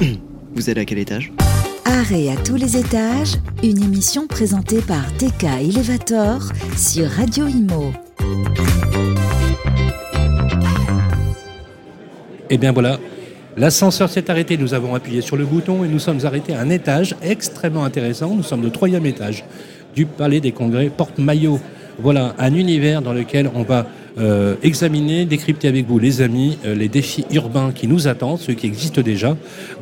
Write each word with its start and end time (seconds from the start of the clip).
Vous 0.54 0.70
êtes 0.70 0.78
à 0.78 0.84
quel 0.84 0.98
étage? 0.98 1.32
Arrêt 1.84 2.28
à 2.30 2.36
tous 2.36 2.56
les 2.56 2.76
étages, 2.76 3.34
une 3.62 3.82
émission 3.82 4.26
présentée 4.26 4.80
par 4.80 5.04
TK 5.16 5.44
Elevator 5.44 6.40
sur 6.76 7.08
Radio 7.08 7.46
Imo. 7.46 7.92
Et 12.48 12.56
eh 12.56 12.58
bien 12.58 12.72
voilà, 12.72 12.98
l'ascenseur 13.56 14.10
s'est 14.10 14.30
arrêté, 14.30 14.58
nous 14.58 14.74
avons 14.74 14.94
appuyé 14.94 15.22
sur 15.22 15.36
le 15.36 15.46
bouton 15.46 15.84
et 15.84 15.88
nous 15.88 15.98
sommes 15.98 16.24
arrêtés 16.24 16.54
à 16.54 16.60
un 16.60 16.70
étage 16.70 17.16
extrêmement 17.22 17.84
intéressant. 17.84 18.34
Nous 18.34 18.42
sommes 18.42 18.64
au 18.64 18.70
troisième 18.70 19.06
étage 19.06 19.44
du 19.94 20.06
Palais 20.06 20.40
des 20.40 20.52
Congrès 20.52 20.90
Porte-Maillot. 20.90 21.60
Voilà 21.98 22.34
un 22.38 22.54
univers 22.54 23.02
dans 23.02 23.12
lequel 23.12 23.50
on 23.54 23.62
va 23.62 23.86
euh, 24.18 24.56
examiner, 24.62 25.24
décrypter 25.24 25.68
avec 25.68 25.86
vous, 25.86 25.98
les 25.98 26.20
amis, 26.20 26.58
euh, 26.66 26.74
les 26.74 26.88
défis 26.88 27.24
urbains 27.32 27.72
qui 27.74 27.86
nous 27.86 28.08
attendent, 28.08 28.38
ceux 28.38 28.52
qui 28.52 28.66
existent 28.66 29.00
déjà, 29.00 29.36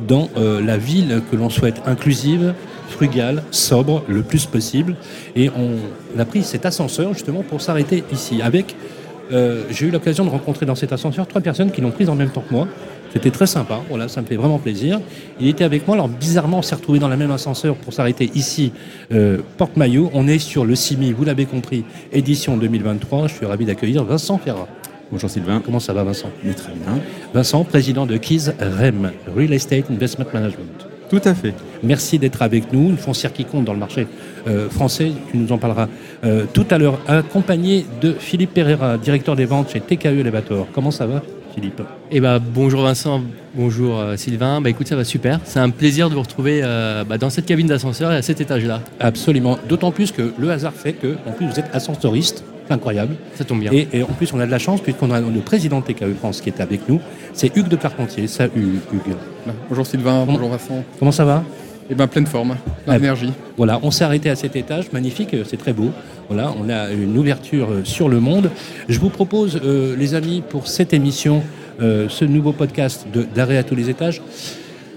dans 0.07 0.29
euh, 0.37 0.61
la 0.61 0.77
ville 0.77 1.21
que 1.29 1.35
l'on 1.35 1.49
souhaite 1.49 1.81
inclusive, 1.85 2.53
frugale, 2.89 3.43
sobre, 3.51 4.03
le 4.07 4.21
plus 4.21 4.45
possible. 4.45 4.95
Et 5.35 5.49
on 5.49 6.19
a 6.19 6.25
pris 6.25 6.43
cet 6.43 6.65
ascenseur 6.65 7.13
justement 7.13 7.43
pour 7.43 7.61
s'arrêter 7.61 8.03
ici 8.11 8.41
avec 8.41 8.75
j'ai 9.69 9.85
eu 9.85 9.91
l'occasion 9.91 10.25
de 10.25 10.29
rencontrer 10.29 10.65
dans 10.65 10.75
cet 10.75 10.91
ascenseur 10.91 11.25
trois 11.25 11.39
personnes 11.39 11.71
qui 11.71 11.79
l'ont 11.79 11.91
prise 11.91 12.09
en 12.09 12.15
même 12.15 12.31
temps 12.31 12.43
que 12.45 12.53
moi. 12.53 12.67
C'était 13.13 13.31
très 13.31 13.47
sympa, 13.47 13.81
voilà, 13.89 14.07
ça 14.07 14.21
me 14.21 14.25
fait 14.25 14.37
vraiment 14.37 14.57
plaisir. 14.57 15.01
Il 15.39 15.47
était 15.47 15.63
avec 15.63 15.85
moi, 15.85 15.95
alors 15.95 16.07
bizarrement, 16.07 16.59
on 16.59 16.61
s'est 16.61 16.75
retrouvé 16.75 16.99
dans 16.99 17.09
la 17.09 17.17
même 17.17 17.31
ascenseur 17.31 17.75
pour 17.75 17.93
s'arrêter 17.93 18.31
ici, 18.35 18.71
euh, 19.11 19.39
Porte-Maillot. 19.57 20.09
On 20.13 20.27
est 20.27 20.39
sur 20.39 20.63
le 20.63 20.75
CIMI, 20.75 21.11
vous 21.11 21.25
l'avez 21.25 21.45
compris, 21.45 21.83
édition 22.13 22.55
2023. 22.55 23.27
Je 23.27 23.35
suis 23.35 23.45
ravi 23.45 23.65
d'accueillir 23.65 24.05
Vincent 24.05 24.37
Ferrat. 24.37 24.67
Bonjour 25.11 25.29
Sylvain. 25.29 25.61
Comment 25.63 25.81
ça 25.81 25.91
va 25.91 26.05
Vincent? 26.05 26.29
Très 26.55 26.71
bien. 26.71 27.01
Vincent, 27.33 27.65
président 27.65 28.05
de 28.05 28.15
KIS 28.15 28.51
REM, 28.59 29.11
Real 29.35 29.51
Estate 29.51 29.91
Investment 29.91 30.27
Management. 30.33 30.87
Tout 31.09 31.21
à 31.25 31.35
fait. 31.35 31.53
Merci 31.83 32.17
d'être 32.17 32.41
avec 32.41 32.71
nous, 32.71 32.87
une 32.87 32.97
foncière 32.97 33.33
qui 33.33 33.43
compte 33.43 33.65
dans 33.65 33.73
le 33.73 33.79
marché 33.79 34.07
euh, 34.47 34.69
français, 34.69 35.11
tu 35.29 35.35
nous 35.35 35.51
en 35.51 35.57
parleras 35.57 35.89
euh, 36.23 36.45
tout 36.53 36.65
à 36.71 36.77
l'heure, 36.77 37.01
accompagné 37.09 37.85
de 37.99 38.13
Philippe 38.13 38.53
Pereira, 38.53 38.97
directeur 38.97 39.35
des 39.35 39.43
ventes 39.43 39.69
chez 39.69 39.81
TKE 39.81 40.05
Elevator. 40.05 40.67
Comment 40.71 40.91
ça 40.91 41.07
va? 41.07 41.21
Philippe 41.53 41.81
eh 42.11 42.19
ben, 42.19 42.39
bonjour 42.39 42.81
Vincent, 42.81 43.21
bonjour 43.55 43.99
euh, 43.99 44.15
Sylvain. 44.17 44.61
Bah, 44.61 44.69
écoute, 44.69 44.87
ça 44.87 44.95
va 44.95 45.03
super. 45.03 45.39
C'est 45.43 45.59
un 45.59 45.69
plaisir 45.69 46.09
de 46.09 46.15
vous 46.15 46.21
retrouver 46.21 46.61
euh, 46.63 47.03
bah, 47.03 47.17
dans 47.17 47.29
cette 47.29 47.45
cabine 47.45 47.67
d'ascenseur 47.67 48.11
et 48.11 48.15
à 48.15 48.21
cet 48.21 48.41
étage-là. 48.41 48.81
Absolument. 48.99 49.57
D'autant 49.67 49.91
plus 49.91 50.11
que 50.11 50.33
le 50.37 50.51
hasard 50.51 50.73
fait 50.73 50.93
que, 50.93 51.15
en 51.25 51.31
plus, 51.31 51.47
vous 51.47 51.59
êtes 51.59 51.73
ascensoriste. 51.73 52.43
C'est 52.67 52.73
incroyable. 52.73 53.15
Ça 53.35 53.43
tombe 53.43 53.59
bien. 53.61 53.71
Et, 53.71 54.03
en 54.03 54.13
plus, 54.13 54.33
on 54.33 54.39
a 54.39 54.45
de 54.45 54.51
la 54.51 54.59
chance 54.59 54.81
puisqu'on 54.81 55.11
a 55.11 55.19
le 55.19 55.39
président 55.39 55.79
de 55.79 55.85
TKE 55.85 56.13
France 56.17 56.41
qui 56.41 56.49
est 56.49 56.61
avec 56.61 56.87
nous. 56.87 56.99
C'est 57.33 57.55
Hugues 57.55 57.69
de 57.69 57.75
Carpentier. 57.75 58.27
Salut 58.27 58.79
Hugues. 58.93 59.15
Bah, 59.45 59.53
bonjour 59.69 59.85
Sylvain, 59.85 60.25
bonjour 60.25 60.49
Vincent. 60.49 60.83
Comment 60.99 61.11
ça 61.11 61.25
va? 61.25 61.43
Eh 61.89 61.95
bien, 61.95 62.07
pleine 62.07 62.25
forme, 62.25 62.55
l'énergie. 62.87 63.33
Voilà, 63.57 63.79
on 63.83 63.91
s'est 63.91 64.05
arrêté 64.05 64.29
à 64.29 64.37
cet 64.37 64.55
étage, 64.55 64.93
magnifique, 64.93 65.35
c'est 65.45 65.57
très 65.57 65.73
beau. 65.73 65.91
Voilà, 66.33 66.53
on 66.57 66.69
a 66.69 66.89
une 66.91 67.17
ouverture 67.17 67.71
euh, 67.71 67.81
sur 67.83 68.07
le 68.07 68.21
monde. 68.21 68.51
Je 68.87 68.97
vous 69.01 69.09
propose, 69.09 69.59
les 69.97 70.15
amis, 70.15 70.41
pour 70.47 70.69
cette 70.69 70.93
émission, 70.93 71.43
euh, 71.81 72.07
ce 72.07 72.23
nouveau 72.23 72.53
podcast 72.53 73.05
d'arrêt 73.35 73.57
à 73.57 73.63
tous 73.63 73.75
les 73.75 73.89
étages. 73.89 74.21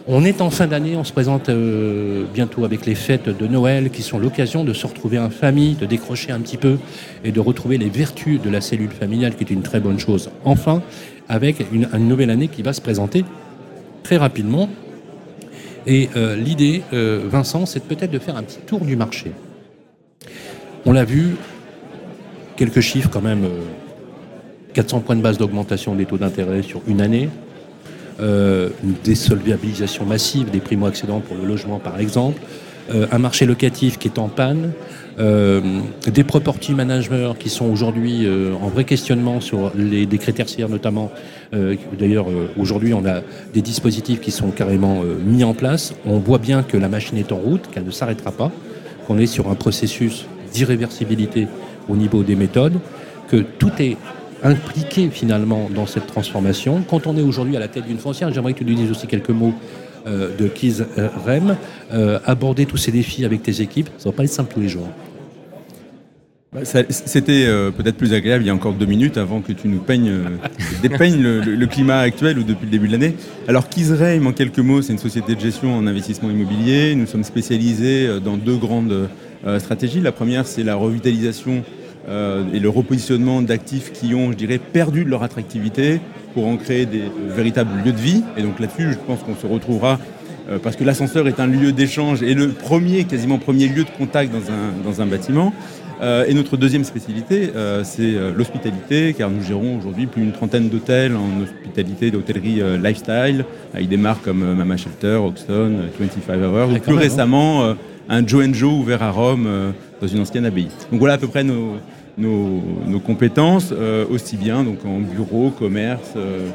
On 0.07 0.25
est 0.25 0.41
en 0.41 0.51
fin 0.51 0.69
d'année, 0.69 0.95
on 0.95 1.03
se 1.03 1.13
présente 1.13 1.49
euh, 1.49 2.23
bientôt 2.33 2.65
avec 2.65 2.87
les 2.87 2.95
fêtes 2.95 3.29
de 3.29 3.47
Noël 3.49 3.91
qui 3.91 4.03
sont 4.03 4.21
l'occasion 4.21 4.63
de 4.63 4.73
se 4.73 4.87
retrouver 4.87 5.19
en 5.19 5.29
famille, 5.29 5.75
de 5.75 5.87
décrocher 5.87 6.31
un 6.31 6.39
petit 6.39 6.57
peu 6.57 6.79
et 7.25 7.33
de 7.33 7.41
retrouver 7.41 7.79
les 7.79 7.89
vertus 7.89 8.41
de 8.41 8.49
la 8.49 8.61
cellule 8.61 8.93
familiale 8.93 9.35
qui 9.35 9.43
est 9.43 9.51
une 9.51 9.63
très 9.63 9.81
bonne 9.81 9.99
chose. 9.99 10.31
Enfin, 10.45 10.83
avec 11.29 11.67
une, 11.73 11.89
nouvelle 12.07 12.31
année 12.31 12.47
qui 12.47 12.63
va 12.63 12.73
se 12.73 12.81
présenter 12.81 13.25
très 14.05 14.19
rapidement. 14.19 14.69
Et 15.89 16.11
euh, 16.15 16.37
l'idée, 16.37 16.83
Vincent, 16.93 17.67
c'est 17.67 17.83
peut-être 17.83 18.13
de 18.13 18.21
faire 18.21 18.37
un 18.37 18.45
petit 18.45 18.61
tour 18.65 18.85
du 18.85 18.95
marché. 18.95 19.33
On 20.87 20.93
l'a 20.93 21.05
vu, 21.05 21.37
quelques 22.57 22.81
chiffres 22.81 23.09
quand 23.11 23.23
même 23.23 23.49
400 24.75 25.01
points 25.01 25.17
de 25.17 25.23
base 25.23 25.39
d'augmentation 25.39 25.95
des 25.95 26.05
taux 26.05 26.19
d'intérêt 26.19 26.63
sur 26.63 26.83
une 26.87 27.01
année, 27.01 27.31
euh, 28.21 28.69
une 28.85 28.95
désolvabilisation 29.03 30.05
massive 30.05 30.51
des 30.51 30.61
primo-accédants 30.61 31.21
pour 31.21 31.37
le 31.37 31.47
logement 31.47 31.79
par 31.79 31.99
exemple, 31.99 32.41
euh, 32.95 33.07
un 33.11 33.19
marché 33.19 33.47
locatif 33.47 33.99
qui 33.99 34.09
est 34.09 34.19
en 34.19 34.29
panne, 34.29 34.73
euh, 35.19 35.61
des 36.07 36.23
property 36.23 36.75
managers 36.75 37.33
qui 37.39 37.49
sont 37.49 37.65
aujourd'hui 37.65 38.29
en 38.61 38.69
vrai 38.69 38.85
questionnement 38.85 39.41
sur 39.41 39.73
les, 39.75 40.07
critères 40.07 40.35
tertiaires 40.35 40.69
notamment. 40.69 41.11
D'ailleurs, 41.99 42.27
aujourd'hui, 42.59 42.95
on 42.95 43.07
a 43.07 43.21
des 43.53 43.63
dispositifs 43.63 44.21
qui 44.21 44.33
sont 44.33 44.51
carrément 44.51 45.03
mis 45.25 45.45
en 45.45 45.55
place. 45.55 45.95
On 46.05 46.19
voit 46.19 46.39
bien 46.39 46.65
que 46.65 46.77
la 46.77 46.89
machine 46.89 47.17
est 47.17 47.31
en 47.31 47.37
route, 47.37 47.71
qu'elle 47.71 47.85
ne 47.85 47.93
s'arrêtera 47.93 48.33
pas, 48.33 48.51
qu'on 49.07 49.19
est 49.19 49.27
sur 49.27 49.49
un 49.49 49.55
processus 49.55 50.27
d'irréversibilité 50.55 51.49
au 51.89 51.97
niveau 51.97 52.23
des 52.23 52.37
méthodes, 52.37 52.79
que 53.29 53.37
tout 53.37 53.73
est 53.79 53.97
impliqué 54.43 55.09
finalement 55.11 55.69
dans 55.75 55.87
cette 55.87 56.07
transformation. 56.07 56.85
Quand 56.89 57.07
on 57.07 57.17
est 57.17 57.23
aujourd'hui 57.23 57.57
à 57.57 57.61
la 57.61 57.69
tête 57.69 57.87
d'une 57.87 57.99
foncière, 57.99 58.33
j'aimerais 58.33 58.53
que 58.53 58.59
tu 58.59 58.65
nous 58.65 58.75
dises 58.75 58.91
aussi 58.91 59.07
quelques 59.07 59.31
mots 59.31 59.55
euh, 60.07 60.37
de 60.37 60.49
Kiz 60.49 60.85
Rem, 61.27 61.57
euh, 61.93 62.19
aborder 62.27 62.67
tous 62.67 62.77
ces 62.77 62.93
défis 62.93 63.25
avec 63.25 63.43
tes 63.43 63.63
équipes, 63.63 63.89
ça 63.97 64.09
ne 64.09 64.13
va 64.13 64.17
pas 64.19 64.25
être 64.25 64.31
simple 64.31 64.53
tous 64.53 64.61
les 64.61 64.69
jours. 64.69 64.89
Bah, 66.53 66.61
c'était 66.63 67.47
euh, 67.47 67.71
peut-être 67.71 67.97
plus 67.97 68.13
agréable 68.13 68.45
il 68.45 68.47
y 68.47 68.51
a 68.51 68.55
encore 68.55 68.75
deux 68.75 68.87
minutes 68.87 69.17
avant 69.17 69.41
que 69.41 69.53
tu 69.53 69.67
nous 69.67 69.81
peignes, 69.81 70.13
dépeignes 70.83 71.23
le, 71.23 71.67
climat 71.67 71.99
actuel 71.99 72.39
ou 72.39 72.45
depuis 72.45 72.67
le 72.67 72.71
début 72.71 72.87
de 72.87 72.93
l'année. 72.93 73.17
Alors 73.49 73.71
Kizreim, 73.71 74.27
en 74.27 74.33
quelques 74.33 74.59
mots, 74.59 74.83
c'est 74.83 74.93
une 74.93 74.99
société 74.99 75.35
de 75.35 75.41
gestion 75.41 75.75
en 75.75 75.87
investissement 75.87 76.31
immobilier. 76.31 76.95
Nous 76.95 77.07
sommes 77.07 77.25
spécialisés 77.25 78.21
dans 78.23 78.37
deux 78.37 78.57
grandes 78.57 79.09
stratégies. 79.59 80.01
La 80.01 80.13
première, 80.13 80.47
c'est 80.47 80.63
la 80.63 80.75
revitalisation 80.75 81.63
euh, 82.09 82.45
et 82.53 82.61
le 82.61 82.69
repositionnement 82.69 83.41
d'actifs 83.41 83.91
qui 83.93 84.15
ont, 84.15 84.31
je 84.31 84.37
dirais, 84.37 84.59
perdu 84.59 85.05
de 85.05 85.11
leur 85.11 85.23
attractivité 85.23 86.01
pour 86.35 86.47
en 86.47 86.57
créer 86.57 86.85
des 86.85 87.05
véritables 87.29 87.71
lieux 87.83 87.93
de 87.93 87.99
vie. 87.99 88.23
Et 88.37 88.43
donc 88.43 88.61
là-dessus, 88.61 88.93
je 88.93 88.99
pense 88.99 89.21
qu'on 89.21 89.37
se 89.37 89.47
retrouvera 89.47 89.99
euh, 90.51 90.59
parce 90.63 90.77
que 90.77 90.85
l'ascenseur 90.85 91.29
est 91.29 91.41
un 91.41 91.47
lieu 91.47 91.73
d'échange 91.73 92.23
et 92.23 92.35
le 92.35 92.49
premier, 92.49 93.05
quasiment 93.05 93.39
premier 93.39 93.69
lieu 93.69 93.85
de 93.85 93.91
contact 93.97 94.31
dans 94.33 94.53
un, 94.53 94.85
dans 94.85 95.01
un 95.01 95.07
bâtiment. 95.07 95.55
Euh, 96.03 96.27
et 96.29 96.35
notre 96.35 96.59
deuxième 96.59 96.85
spécialité, 96.85 97.51
c'est 97.85 98.13
l'hospitalité, 98.37 99.15
car 99.17 99.31
nous 99.31 99.43
gérons 99.43 99.79
aujourd'hui 99.79 100.07
plus 100.07 100.21
d'une 100.23 100.33
trentaine 100.33 100.69
d'hôtels 100.69 101.17
en 101.17 101.43
hospitalité, 101.43 102.11
d'hôtellerie 102.11 102.61
lifestyle, 102.83 103.47
avec 103.73 103.89
des 103.89 103.97
marques 103.97 104.25
comme 104.25 104.55
Mama 104.55 104.77
Shelter, 104.77 105.15
Oxton, 105.25 105.73
25 105.99 106.35
Hours, 106.43 106.73
ou 106.75 106.79
plus 106.81 106.95
récemment 106.97 107.75
un 108.09 108.27
Joe 108.27 108.53
Joe 108.53 108.73
ouvert 108.73 109.03
à 109.03 109.11
Rome 109.11 109.73
dans 110.01 110.07
une 110.07 110.21
ancienne 110.21 110.47
abbaye. 110.47 110.69
Donc 110.91 111.01
voilà 111.01 111.15
à 111.15 111.19
peu 111.19 111.29
près 111.29 111.45
nos, 111.45 111.77
nos, 112.19 113.01
compétences, 113.01 113.71
euh, 113.73 114.05
aussi 114.11 114.37
bien 114.37 114.65
donc 114.65 114.85
en 114.85 114.99
bureau, 114.99 115.51
commerce, 115.51 116.13
euh, 116.17 116.49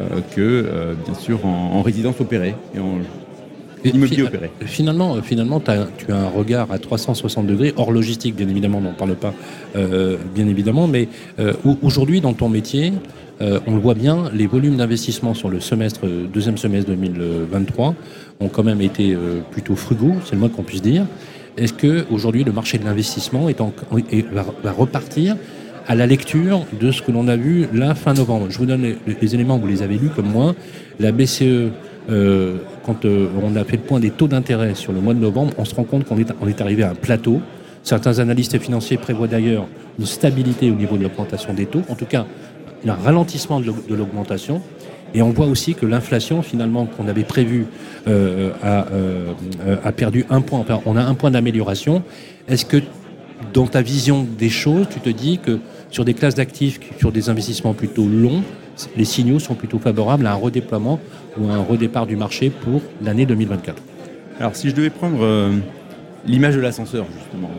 euh, 0.00 0.20
que 0.34 0.94
bien 1.04 1.14
sûr 1.14 1.44
en, 1.44 1.82
résidence 1.82 2.20
opérée 2.20 2.54
et 2.74 2.78
en 2.78 2.98
immobilier 3.84 4.22
opéré. 4.22 4.50
Finalement, 4.64 5.20
finalement 5.22 5.60
tu 5.60 5.70
as 5.70 6.16
un 6.16 6.28
regard 6.28 6.70
à 6.72 6.78
360 6.78 7.46
degrés, 7.46 7.74
hors 7.76 7.92
logistique 7.92 8.36
bien 8.36 8.48
évidemment, 8.48 8.78
on 8.78 8.82
n'en 8.82 8.92
parle 8.92 9.16
pas 9.16 9.34
bien 9.74 10.46
évidemment, 10.46 10.86
mais 10.86 11.08
aujourd'hui 11.82 12.20
dans 12.20 12.32
ton 12.32 12.48
métier, 12.48 12.92
on 13.40 13.74
le 13.74 13.80
voit 13.80 13.94
bien, 13.94 14.30
les 14.32 14.46
volumes 14.46 14.76
d'investissement 14.76 15.34
sur 15.34 15.50
le 15.50 15.58
semestre, 15.58 16.06
deuxième 16.32 16.56
semestre 16.56 16.90
2023 16.90 17.94
ont 18.40 18.48
quand 18.48 18.62
même 18.62 18.80
été 18.80 19.16
plutôt 19.50 19.76
frugaux, 19.76 20.14
c'est 20.24 20.32
le 20.32 20.40
moins 20.40 20.48
qu'on 20.48 20.62
puisse 20.62 20.82
dire. 20.82 21.06
Est-ce 21.56 21.74
qu'aujourd'hui, 21.74 22.44
le 22.44 22.52
marché 22.52 22.78
de 22.78 22.84
l'investissement 22.84 23.46
va, 23.46 24.72
repartir 24.72 25.36
à 25.86 25.94
la 25.94 26.06
lecture 26.06 26.64
de 26.80 26.90
ce 26.90 27.02
que 27.02 27.12
l'on 27.12 27.28
a 27.28 27.36
vu 27.36 27.66
là 27.74 27.94
fin 27.94 28.14
novembre? 28.14 28.46
Je 28.48 28.58
vous 28.58 28.66
donne 28.66 28.94
les, 29.20 29.34
éléments, 29.34 29.58
vous 29.58 29.66
les 29.66 29.82
avez 29.82 29.98
lus 29.98 30.08
comme 30.08 30.30
moi. 30.30 30.54
La 30.98 31.12
BCE, 31.12 31.70
euh, 32.10 32.56
quand 32.86 33.04
euh, 33.04 33.28
on 33.42 33.54
a 33.56 33.64
fait 33.64 33.76
le 33.76 33.82
point 33.82 34.00
des 34.00 34.10
taux 34.10 34.28
d'intérêt 34.28 34.74
sur 34.74 34.92
le 34.92 35.00
mois 35.00 35.12
de 35.12 35.18
novembre, 35.18 35.52
on 35.58 35.64
se 35.64 35.74
rend 35.74 35.84
compte 35.84 36.04
qu'on 36.04 36.18
est, 36.18 36.30
est 36.30 36.60
arrivé 36.60 36.84
à 36.84 36.90
un 36.90 36.94
plateau. 36.94 37.40
Certains 37.82 38.18
analystes 38.18 38.58
financiers 38.58 38.96
prévoient 38.96 39.28
d'ailleurs 39.28 39.66
une 39.98 40.06
stabilité 40.06 40.70
au 40.70 40.74
niveau 40.74 40.96
de 40.96 41.02
l'augmentation 41.02 41.52
des 41.52 41.66
taux, 41.66 41.82
en 41.88 41.96
tout 41.96 42.06
cas 42.06 42.26
un 42.88 42.94
ralentissement 42.94 43.60
de 43.60 43.94
l'augmentation. 43.94 44.60
Et 45.14 45.22
on 45.22 45.30
voit 45.30 45.46
aussi 45.46 45.74
que 45.74 45.86
l'inflation, 45.86 46.42
finalement, 46.42 46.86
qu'on 46.86 47.06
avait 47.08 47.24
prévu, 47.24 47.66
euh, 48.08 48.50
euh, 48.64 49.76
a, 49.84 49.92
perdu 49.92 50.24
un 50.30 50.40
point. 50.40 50.60
Enfin, 50.60 50.80
on 50.86 50.96
a 50.96 51.02
un 51.02 51.14
point 51.14 51.30
d'amélioration. 51.30 52.02
Est-ce 52.48 52.64
que, 52.64 52.78
dans 53.52 53.66
ta 53.66 53.82
vision 53.82 54.26
des 54.38 54.48
choses, 54.48 54.86
tu 54.90 55.00
te 55.00 55.10
dis 55.10 55.38
que 55.38 55.58
sur 55.90 56.04
des 56.04 56.14
classes 56.14 56.34
d'actifs, 56.34 56.80
sur 56.98 57.12
des 57.12 57.28
investissements 57.28 57.74
plutôt 57.74 58.06
longs, 58.06 58.42
les 58.96 59.04
signaux 59.04 59.38
sont 59.38 59.54
plutôt 59.54 59.78
favorables 59.78 60.26
à 60.26 60.32
un 60.32 60.36
redéploiement 60.36 60.98
ou 61.38 61.50
à 61.50 61.54
un 61.54 61.62
redépart 61.62 62.06
du 62.06 62.16
marché 62.16 62.48
pour 62.48 62.80
l'année 63.02 63.26
2024 63.26 63.82
Alors, 64.40 64.56
si 64.56 64.70
je 64.70 64.74
devais 64.74 64.88
prendre 64.88 65.22
euh, 65.22 65.52
l'image 66.26 66.56
de 66.56 66.60
l'ascenseur, 66.60 67.04
justement, 67.18 67.50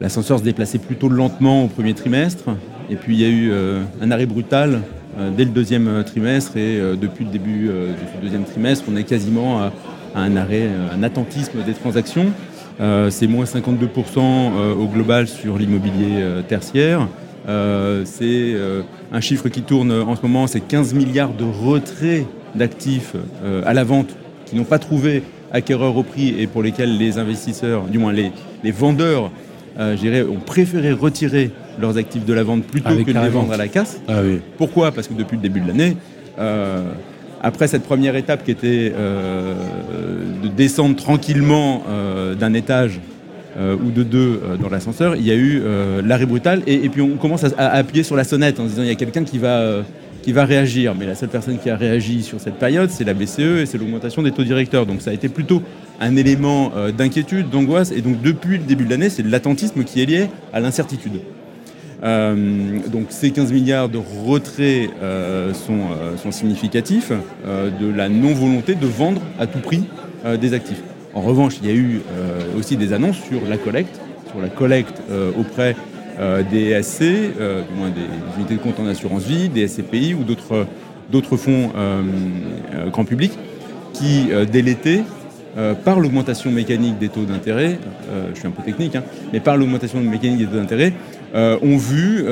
l'ascenseur 0.00 0.38
se 0.38 0.44
déplaçait 0.44 0.78
plutôt 0.78 1.08
lentement 1.08 1.64
au 1.64 1.68
premier 1.68 1.94
trimestre, 1.94 2.44
et 2.90 2.96
puis 2.96 3.16
il 3.16 3.20
y 3.20 3.24
a 3.24 3.28
eu 3.28 3.52
un 4.02 4.10
arrêt 4.10 4.26
brutal 4.26 4.82
dès 5.36 5.44
le 5.44 5.50
deuxième 5.50 6.02
trimestre 6.04 6.56
et 6.56 6.80
depuis 7.00 7.24
le 7.24 7.30
début 7.30 7.68
du 7.68 8.22
deuxième 8.22 8.44
trimestre, 8.44 8.84
on 8.90 8.96
est 8.96 9.04
quasiment 9.04 9.60
à, 9.60 9.72
un 10.14 10.36
arrêt, 10.36 10.68
un 10.92 11.02
attentisme 11.02 11.62
des 11.64 11.72
transactions. 11.74 12.26
c'est 12.78 13.26
moins 13.26 13.44
52% 13.44 14.20
au 14.78 14.86
global 14.86 15.28
sur 15.28 15.58
l'immobilier 15.58 16.24
tertiaire. 16.48 17.08
c'est 17.46 18.54
un 19.12 19.20
chiffre 19.20 19.48
qui 19.48 19.62
tourne 19.62 19.92
en 19.92 20.16
ce 20.16 20.22
moment, 20.22 20.46
c'est 20.46 20.60
15 20.60 20.94
milliards 20.94 21.32
de 21.32 21.44
retraits 21.44 22.26
d'actifs 22.54 23.14
à 23.64 23.74
la 23.74 23.84
vente 23.84 24.14
qui 24.46 24.56
n'ont 24.56 24.64
pas 24.64 24.78
trouvé 24.78 25.22
acquéreurs 25.52 25.96
au 25.96 26.02
prix 26.02 26.34
et 26.38 26.46
pour 26.46 26.62
lesquels 26.62 26.96
les 26.98 27.18
investisseurs, 27.18 27.84
du 27.84 27.98
moins 27.98 28.12
les, 28.12 28.32
vendeurs, 28.70 29.30
euh, 29.78 30.26
ont 30.28 30.40
préféré 30.40 30.92
retirer 30.92 31.50
leurs 31.78 31.96
actifs 31.96 32.24
de 32.24 32.32
la 32.32 32.42
vente 32.42 32.64
plutôt 32.64 32.90
que 32.90 33.10
de 33.10 33.18
les 33.18 33.28
vendre 33.28 33.52
à 33.52 33.56
la 33.56 33.68
casse. 33.68 34.00
Ah 34.08 34.20
Pourquoi? 34.58 34.92
Parce 34.92 35.08
que 35.08 35.14
depuis 35.14 35.36
le 35.36 35.42
début 35.42 35.60
de 35.60 35.68
l'année, 35.68 35.96
euh, 36.38 36.82
après 37.42 37.68
cette 37.68 37.84
première 37.84 38.16
étape 38.16 38.44
qui 38.44 38.50
était 38.50 38.92
euh, 38.94 39.54
de 40.42 40.48
descendre 40.48 40.96
tranquillement 40.96 41.82
d'un 42.38 42.54
étage 42.54 43.00
ou 43.58 43.90
de 43.90 44.02
deux 44.02 44.40
dans 44.60 44.68
l'ascenseur, 44.68 45.16
il 45.16 45.26
y 45.26 45.30
a 45.30 45.34
eu 45.34 45.62
l'arrêt 46.04 46.26
brutal 46.26 46.62
et, 46.66 46.88
puis 46.88 47.02
on 47.02 47.16
commence 47.16 47.44
à, 47.44 47.50
à, 47.58 47.76
appuyer 47.76 48.02
sur 48.02 48.16
la 48.16 48.24
sonnette 48.24 48.60
en 48.60 48.64
disant 48.64 48.82
il 48.82 48.88
y 48.88 48.92
a 48.92 48.94
quelqu'un 48.94 49.24
qui 49.24 49.38
va 49.38 49.82
qui 50.22 50.32
va 50.32 50.44
réagir. 50.44 50.94
Mais 50.94 51.06
la 51.06 51.14
seule 51.14 51.28
personne 51.28 51.58
qui 51.58 51.70
a 51.70 51.76
réagi 51.76 52.22
sur 52.22 52.40
cette 52.40 52.56
période, 52.56 52.90
c'est 52.90 53.04
la 53.04 53.14
BCE 53.14 53.60
et 53.60 53.66
c'est 53.66 53.78
l'augmentation 53.78 54.22
des 54.22 54.32
taux 54.32 54.44
directeurs. 54.44 54.86
Donc 54.86 55.02
ça 55.02 55.10
a 55.10 55.12
été 55.12 55.28
plutôt 55.28 55.62
un 56.00 56.16
élément 56.16 56.72
euh, 56.76 56.92
d'inquiétude, 56.92 57.50
d'angoisse. 57.50 57.92
Et 57.92 58.02
donc 58.02 58.20
depuis 58.22 58.58
le 58.58 58.64
début 58.64 58.84
de 58.84 58.90
l'année, 58.90 59.10
c'est 59.10 59.24
l'attentisme 59.24 59.84
qui 59.84 60.02
est 60.02 60.06
lié 60.06 60.28
à 60.52 60.60
l'incertitude. 60.60 61.20
Euh, 62.02 62.78
donc 62.90 63.06
ces 63.10 63.30
15 63.30 63.52
milliards 63.52 63.88
de 63.88 63.98
retraits 63.98 64.90
euh, 65.02 65.52
sont, 65.52 65.88
sont, 66.16 66.32
significatifs 66.32 67.12
de 67.44 67.92
la 67.92 68.08
non-volonté 68.08 68.74
de 68.74 68.86
vendre 68.86 69.20
à 69.38 69.46
tout 69.46 69.58
prix 69.58 69.84
des 70.40 70.54
actifs. 70.54 70.82
En 71.14 71.20
revanche, 71.20 71.54
il 71.62 71.68
y 71.68 71.72
a 71.72 71.74
eu 71.74 72.00
aussi 72.56 72.76
des 72.76 72.92
annonces 72.92 73.18
sur 73.18 73.40
la 73.48 73.56
collecte, 73.56 74.00
sur 74.30 74.40
la 74.40 74.48
collecte 74.48 75.02
auprès 75.38 75.74
euh, 76.20 76.42
des 76.42 76.82
SC, 76.82 77.02
euh, 77.02 77.62
du 77.62 77.78
moins 77.78 77.88
des 77.88 78.02
unités 78.36 78.54
de 78.54 78.60
compte 78.60 78.78
en 78.78 78.86
assurance 78.86 79.22
vie, 79.22 79.48
des 79.48 79.66
SCPI 79.66 80.12
ou 80.12 80.24
d'autres 80.24 81.36
fonds 81.38 81.70
euh, 81.74 82.90
grand 82.90 83.06
public 83.06 83.32
qui, 83.94 84.28
l'été, 84.52 85.02
par 85.84 85.98
l'augmentation 85.98 86.50
mécanique 86.50 86.98
des 86.98 87.08
taux 87.08 87.24
d'intérêt, 87.24 87.78
je 88.32 88.38
suis 88.38 88.46
un 88.46 88.52
peu 88.52 88.62
technique, 88.62 88.94
hein, 88.94 89.02
mais 89.32 89.40
par 89.40 89.56
l'augmentation 89.56 90.00
mécanique 90.00 90.38
des 90.38 90.46
taux 90.46 90.56
d'intérêt, 90.56 90.92
ont 91.34 91.76
vu 91.76 92.24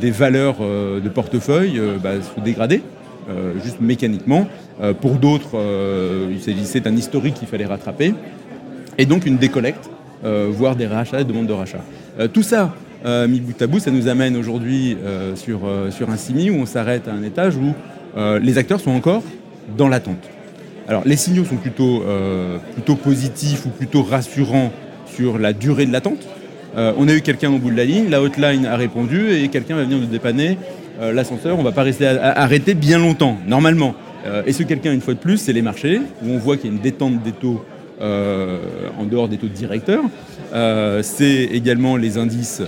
des 0.00 0.10
valeurs 0.10 0.56
de 0.60 1.08
portefeuille 1.08 1.80
bah, 2.02 2.12
se 2.20 2.40
dégrader, 2.40 2.82
juste 3.62 3.80
mécaniquement. 3.80 4.46
pour 5.00 5.12
d'autres, 5.12 5.58
il 6.30 6.40
s'agissait 6.40 6.80
d'un 6.80 6.96
historique 6.96 7.34
qu'il 7.34 7.48
fallait 7.48 7.66
rattraper, 7.66 8.14
et 8.98 9.06
donc 9.06 9.26
une 9.26 9.38
décollecte, 9.38 9.90
voire 10.22 10.76
des 10.76 10.86
rachats, 10.86 11.18
des 11.18 11.24
demandes 11.24 11.46
de 11.46 11.52
rachat. 11.52 11.84
tout 12.32 12.42
ça, 12.42 12.74
euh, 13.04 13.28
mi 13.28 13.40
bout 13.40 13.60
à 13.60 13.66
bout, 13.66 13.80
ça 13.80 13.90
nous 13.90 14.08
amène 14.08 14.34
aujourd'hui 14.34 14.96
euh, 15.04 15.36
sur, 15.36 15.66
euh, 15.66 15.90
un 16.08 16.16
CIMI 16.16 16.50
où 16.50 16.54
on 16.54 16.66
s'arrête 16.66 17.06
à 17.06 17.12
un 17.12 17.22
étage 17.22 17.56
où 17.56 17.74
les 18.40 18.58
acteurs 18.58 18.78
sont 18.78 18.92
encore 18.92 19.24
dans 19.76 19.88
l'attente. 19.88 20.22
Alors 20.86 21.02
les 21.04 21.16
signaux 21.16 21.44
sont 21.44 21.56
plutôt 21.56 22.04
positifs 23.02 23.66
ou 23.66 23.70
plutôt 23.70 24.04
rassurants 24.04 24.70
sur 25.06 25.38
la 25.38 25.52
durée 25.52 25.84
de 25.84 25.92
l'attente. 25.92 26.24
On 26.76 27.08
a 27.08 27.14
eu 27.14 27.20
quelqu'un 27.20 27.52
au 27.52 27.58
bout 27.58 27.70
de 27.70 27.76
la 27.76 27.84
ligne, 27.84 28.08
la 28.10 28.20
hotline 28.20 28.66
a 28.66 28.76
répondu 28.76 29.32
et 29.32 29.48
quelqu'un 29.48 29.76
va 29.76 29.84
venir 29.84 29.98
nous 29.98 30.06
dépanner 30.06 30.58
l'ascenseur. 31.00 31.54
On 31.56 31.60
ne 31.60 31.64
va 31.64 31.72
pas 31.72 31.82
rester 31.82 32.06
arrêté 32.06 32.74
bien 32.74 32.98
longtemps, 32.98 33.38
normalement. 33.46 33.94
et 34.46 34.52
ce 34.52 34.62
quelqu'un, 34.64 34.92
une 34.92 35.00
fois 35.00 35.14
de 35.14 35.18
plus, 35.20 35.38
c'est 35.38 35.52
les 35.52 35.62
marchés, 35.62 36.00
où 36.24 36.30
on 36.30 36.38
voit 36.38 36.56
qu'il 36.56 36.70
y 36.70 36.72
a 36.72 36.76
une 36.76 36.82
détente 36.82 37.22
des 37.22 37.32
taux 37.32 37.64
en 38.00 39.04
dehors 39.08 39.28
des 39.28 39.36
taux 39.36 39.46
de 39.46 39.52
directeur. 39.52 40.02
c'est 41.02 41.44
également 41.52 41.96
les 41.96 42.18
indices 42.18 42.62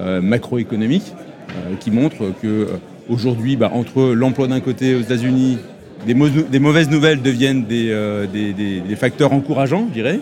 euh, 0.00 0.20
macroéconomique 0.20 1.12
euh, 1.50 1.74
qui 1.80 1.90
montre 1.90 2.32
que 2.40 2.46
euh, 2.46 2.66
aujourd'hui, 3.08 3.56
bah, 3.56 3.72
entre 3.74 4.12
l'emploi 4.14 4.46
d'un 4.46 4.60
côté 4.60 4.94
aux 4.94 5.00
États-Unis, 5.00 5.58
des, 6.06 6.14
mauvaises 6.60 6.88
nouvelles 6.88 7.20
deviennent 7.20 7.64
des, 7.64 8.96
facteurs 8.96 9.32
encourageants, 9.32 9.86
je 9.88 9.94
dirais. 9.94 10.20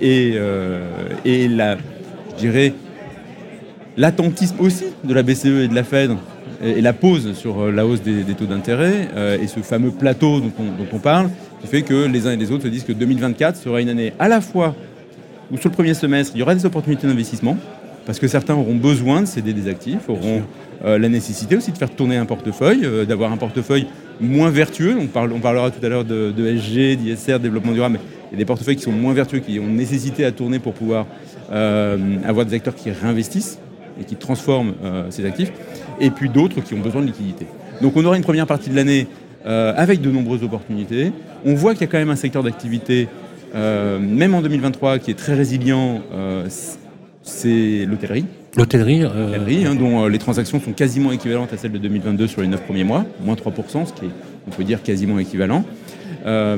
Et, 0.00 0.34
et 1.24 1.48
la, 1.48 1.76
je 2.36 2.40
dirais, 2.40 2.72
l'attentisme 3.96 4.56
aussi 4.60 4.86
de 5.04 5.14
la 5.14 5.22
BCE 5.22 5.46
et 5.46 5.68
de 5.68 5.74
la 5.74 5.84
Fed 5.84 6.12
et, 6.62 6.80
la 6.80 6.92
pause 6.92 7.32
sur 7.34 7.70
la 7.70 7.86
hausse 7.86 8.02
des, 8.02 8.22
taux 8.34 8.46
d'intérêt 8.46 9.08
et 9.40 9.46
ce 9.46 9.60
fameux 9.60 9.90
plateau 9.90 10.40
dont 10.40 10.52
on, 10.92 10.98
parle, 10.98 11.30
qui 11.60 11.66
fait 11.66 11.82
que 11.82 12.06
les 12.06 12.26
uns 12.26 12.32
et 12.32 12.36
les 12.36 12.50
autres 12.50 12.64
se 12.64 12.68
disent 12.68 12.84
que 12.84 12.92
2024 12.92 13.56
sera 13.56 13.80
une 13.80 13.88
année 13.88 14.12
à 14.18 14.28
la 14.28 14.40
fois 14.40 14.74
où 15.52 15.56
sur 15.56 15.68
le 15.68 15.74
premier 15.74 15.94
semestre, 15.94 16.32
il 16.34 16.38
y 16.38 16.42
aura 16.42 16.54
des 16.54 16.64
opportunités 16.64 17.06
d'investissement, 17.06 17.56
parce 18.06 18.18
que 18.18 18.28
certains 18.28 18.54
auront 18.54 18.76
besoin 18.76 19.22
de 19.22 19.26
céder 19.26 19.52
des 19.52 19.68
actifs, 19.68 20.08
auront 20.08 20.42
euh, 20.84 20.98
la 20.98 21.08
nécessité 21.08 21.56
aussi 21.56 21.72
de 21.72 21.78
faire 21.78 21.90
tourner 21.90 22.16
un 22.16 22.26
portefeuille, 22.26 22.84
euh, 22.84 23.04
d'avoir 23.04 23.32
un 23.32 23.36
portefeuille 23.36 23.86
moins 24.20 24.50
vertueux. 24.50 24.96
On, 24.98 25.06
parle, 25.06 25.32
on 25.32 25.40
parlera 25.40 25.70
tout 25.70 25.84
à 25.84 25.88
l'heure 25.88 26.04
de, 26.04 26.32
SG, 26.56 26.96
d'ISR, 26.96 27.38
développement 27.38 27.72
durable, 27.72 27.98
mais 27.98 28.19
il 28.30 28.34
y 28.34 28.36
a 28.36 28.38
des 28.38 28.44
portefeuilles 28.44 28.76
qui 28.76 28.82
sont 28.82 28.92
moins 28.92 29.12
vertueux, 29.12 29.40
qui 29.40 29.58
ont 29.58 29.66
nécessité 29.66 30.24
à 30.24 30.32
tourner 30.32 30.58
pour 30.58 30.72
pouvoir 30.72 31.06
euh, 31.52 32.16
avoir 32.24 32.46
des 32.46 32.54
acteurs 32.54 32.74
qui 32.74 32.90
réinvestissent 32.90 33.58
et 34.00 34.04
qui 34.04 34.16
transforment 34.16 34.72
ces 35.10 35.26
actifs, 35.26 35.52
et 36.00 36.10
puis 36.10 36.30
d'autres 36.30 36.62
qui 36.62 36.72
ont 36.72 36.80
besoin 36.80 37.02
de 37.02 37.06
liquidité. 37.08 37.46
Donc 37.82 37.96
on 37.96 38.04
aura 38.04 38.16
une 38.16 38.22
première 38.22 38.46
partie 38.46 38.70
de 38.70 38.76
l'année 38.76 39.08
avec 39.44 40.00
de 40.00 40.10
nombreuses 40.10 40.42
opportunités. 40.42 41.12
On 41.44 41.54
voit 41.54 41.74
qu'il 41.74 41.82
y 41.82 41.84
a 41.84 41.86
quand 41.88 41.98
même 41.98 42.08
un 42.08 42.16
secteur 42.16 42.42
d'activité, 42.42 43.08
même 43.52 44.34
en 44.34 44.40
2023, 44.40 45.00
qui 45.00 45.10
est 45.10 45.18
très 45.18 45.34
résilient 45.34 46.00
c'est 47.22 47.86
l'hôtellerie. 47.86 48.24
L'hôtellerie, 48.56 49.04
euh, 49.04 49.66
hein, 49.66 49.74
dont 49.74 50.04
euh, 50.04 50.08
les 50.08 50.18
transactions 50.18 50.60
sont 50.60 50.72
quasiment 50.72 51.12
équivalentes 51.12 51.52
à 51.52 51.56
celles 51.56 51.72
de 51.72 51.78
2022 51.78 52.26
sur 52.26 52.40
les 52.40 52.48
9 52.48 52.62
premiers 52.62 52.84
mois, 52.84 53.04
moins 53.22 53.36
3%, 53.36 53.86
ce 53.86 53.92
qui 53.92 54.06
est, 54.06 54.10
on 54.48 54.50
peut 54.50 54.64
dire, 54.64 54.82
quasiment 54.82 55.18
équivalent. 55.18 55.64
Euh, 56.26 56.56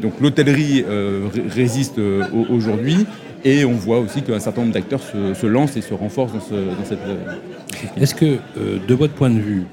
donc 0.00 0.20
l'hôtellerie 0.20 0.84
résiste 1.54 2.00
aujourd'hui. 2.50 3.06
Et 3.44 3.64
on 3.64 3.72
voit 3.72 4.00
aussi 4.00 4.22
qu'un 4.22 4.40
certain 4.40 4.62
nombre 4.62 4.74
d'acteurs 4.74 5.00
se, 5.00 5.46
lancent 5.46 5.76
et 5.76 5.80
se 5.80 5.94
renforcent 5.94 6.32
dans, 6.32 6.56
dans 6.56 6.84
cette... 6.84 6.98
Est-ce 7.96 8.14
que, 8.14 8.38
de 8.56 8.94
votre 8.94 9.14
point 9.14 9.30
de 9.30 9.38
vue, 9.38 9.64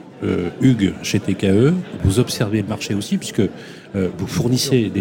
Hugues, 0.62 0.94
chez 1.04 1.19
TKE, 1.19 1.74
vous 2.03 2.20
observez 2.20 2.62
le 2.62 2.67
marché 2.67 2.94
aussi, 2.94 3.17
puisque 3.17 3.41
euh, 3.96 4.10
vous 4.17 4.27
fournissez 4.27 4.91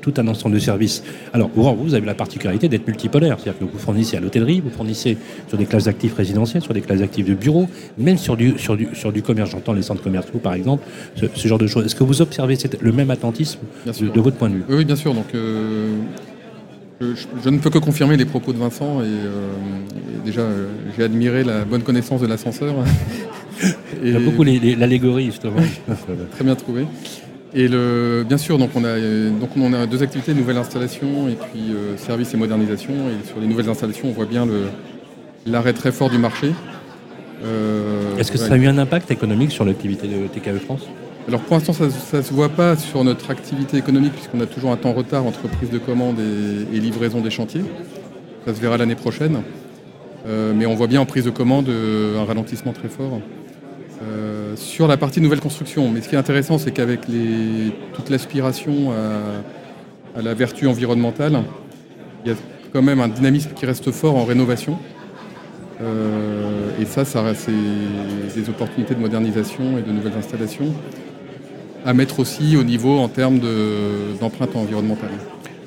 tout 0.00 0.12
un 0.18 0.28
ensemble 0.28 0.54
de 0.54 0.60
services. 0.60 1.02
Alors, 1.32 1.50
vous 1.54 1.94
avez 1.94 2.04
la 2.04 2.14
particularité 2.14 2.68
d'être 2.68 2.86
multipolaire, 2.86 3.38
c'est-à-dire 3.38 3.60
que 3.60 3.72
vous 3.72 3.78
fournissez 3.78 4.16
à 4.16 4.20
l'hôtellerie, 4.20 4.60
vous 4.60 4.70
fournissez 4.70 5.16
sur 5.48 5.56
des 5.56 5.64
classes 5.64 5.84
d'actifs 5.84 6.14
résidentielles, 6.14 6.62
sur 6.62 6.74
des 6.74 6.82
classes 6.82 7.00
d'actifs 7.00 7.26
de 7.26 7.34
bureaux, 7.34 7.68
même 7.96 8.18
sur 8.18 8.36
du, 8.36 8.58
sur 8.58 8.76
du, 8.76 8.88
sur 8.94 9.12
du 9.12 9.22
commerce, 9.22 9.50
j'entends 9.50 9.72
les 9.72 9.82
centres 9.82 10.02
commerciaux 10.02 10.38
par 10.38 10.54
exemple, 10.54 10.84
ce, 11.16 11.48
genre 11.48 11.58
de 11.58 11.66
choses. 11.66 11.86
Est-ce 11.86 11.94
que 11.94 12.04
vous 12.04 12.20
observez 12.20 12.58
le 12.80 12.92
même 12.92 13.10
attentisme 13.10 13.60
de, 13.86 14.20
votre 14.20 14.36
point 14.36 14.50
de 14.50 14.56
vue? 14.56 14.64
Oui, 14.68 14.84
bien 14.84 14.96
sûr. 14.96 15.14
Donc, 15.14 15.34
euh, 15.34 15.88
je, 17.00 17.48
ne 17.48 17.58
peux 17.58 17.70
que 17.70 17.78
confirmer 17.78 18.16
les 18.16 18.24
propos 18.24 18.52
de 18.52 18.58
Vincent 18.58 19.00
et, 19.00 19.06
euh, 19.06 19.50
déjà, 20.24 20.42
j'ai 20.96 21.04
admiré 21.04 21.42
la 21.42 21.64
bonne 21.64 21.82
connaissance 21.82 22.20
de 22.20 22.26
l'ascenseur. 22.26 22.74
Il 24.02 24.12
y 24.12 24.16
a 24.16 24.20
beaucoup 24.20 24.42
l'allégorie, 24.42 25.26
justement. 25.26 25.56
Très 26.32 26.44
bien 26.44 26.54
trouvé. 26.54 26.86
Et 27.54 27.68
le, 27.68 28.24
bien 28.26 28.38
sûr, 28.38 28.56
donc 28.58 28.70
on, 28.74 28.84
a, 28.84 28.98
donc 28.98 29.50
on 29.56 29.72
a 29.74 29.86
deux 29.86 30.02
activités, 30.02 30.32
nouvelle 30.32 30.56
installation 30.56 31.28
et 31.28 31.34
puis 31.34 31.74
euh, 31.74 31.96
service 31.98 32.32
et 32.32 32.36
modernisation. 32.38 32.92
Et 32.92 33.26
sur 33.26 33.40
les 33.40 33.46
nouvelles 33.46 33.68
installations, 33.68 34.08
on 34.08 34.12
voit 34.12 34.24
bien 34.24 34.46
l'arrêt 35.46 35.74
très 35.74 35.92
fort 35.92 36.08
du 36.08 36.18
marché. 36.18 36.52
Euh, 37.44 38.16
Est-ce 38.16 38.32
que 38.32 38.38
ça 38.38 38.54
a 38.54 38.56
eu 38.56 38.66
un 38.66 38.78
impact 38.78 39.10
économique 39.10 39.50
sur 39.50 39.64
l'activité 39.64 40.08
de 40.08 40.26
TKE 40.28 40.64
France? 40.64 40.86
Alors 41.28 41.40
pour 41.40 41.54
l'instant, 41.54 41.72
ça 41.72 41.86
ne 41.86 42.22
se 42.22 42.32
voit 42.32 42.48
pas 42.48 42.76
sur 42.76 43.04
notre 43.04 43.30
activité 43.30 43.76
économique 43.76 44.12
puisqu'on 44.12 44.40
a 44.40 44.46
toujours 44.46 44.72
un 44.72 44.76
temps 44.76 44.92
retard 44.92 45.26
entre 45.26 45.42
prise 45.48 45.70
de 45.70 45.78
commande 45.78 46.16
et, 46.18 46.80
livraison 46.80 47.20
des 47.20 47.30
chantiers. 47.30 47.64
Ça 48.46 48.54
se 48.54 48.60
verra 48.60 48.78
l'année 48.78 48.96
prochaine. 48.96 49.42
Euh, 50.26 50.52
mais 50.56 50.66
on 50.66 50.74
voit 50.74 50.86
bien 50.86 51.00
en 51.00 51.06
prise 51.06 51.24
de 51.24 51.30
commande 51.30 51.68
un 51.68 52.24
ralentissement 52.24 52.72
très 52.72 52.88
fort. 52.88 53.20
Euh, 54.52 54.56
sur 54.56 54.86
la 54.86 54.96
partie 54.96 55.20
nouvelle 55.20 55.40
construction. 55.40 55.90
Mais 55.90 56.00
ce 56.00 56.08
qui 56.08 56.14
est 56.14 56.18
intéressant, 56.18 56.58
c'est 56.58 56.72
qu'avec 56.72 57.00
toute 57.94 58.10
l'aspiration 58.10 58.92
à, 58.92 60.22
la 60.22 60.34
vertu 60.34 60.66
environnementale, 60.66 61.42
il 62.24 62.32
y 62.32 62.34
a 62.34 62.36
quand 62.72 62.82
même 62.82 63.00
un 63.00 63.08
dynamisme 63.08 63.50
qui 63.54 63.66
reste 63.66 63.90
fort 63.90 64.16
en 64.16 64.24
rénovation. 64.24 64.78
Euh, 65.80 66.70
et 66.80 66.84
ça, 66.84 67.04
ça 67.04 67.34
c'est 67.34 67.50
des 68.34 68.48
opportunités 68.48 68.94
de 68.94 69.00
modernisation 69.00 69.78
et 69.78 69.82
de 69.82 69.90
nouvelles 69.90 70.16
installations 70.18 70.72
à 71.84 71.92
mettre 71.94 72.20
aussi 72.20 72.56
au 72.56 72.62
niveau 72.62 72.98
en 72.98 73.08
termes 73.08 73.40
d'empreinte 74.20 74.54
environnementale. 74.54 75.10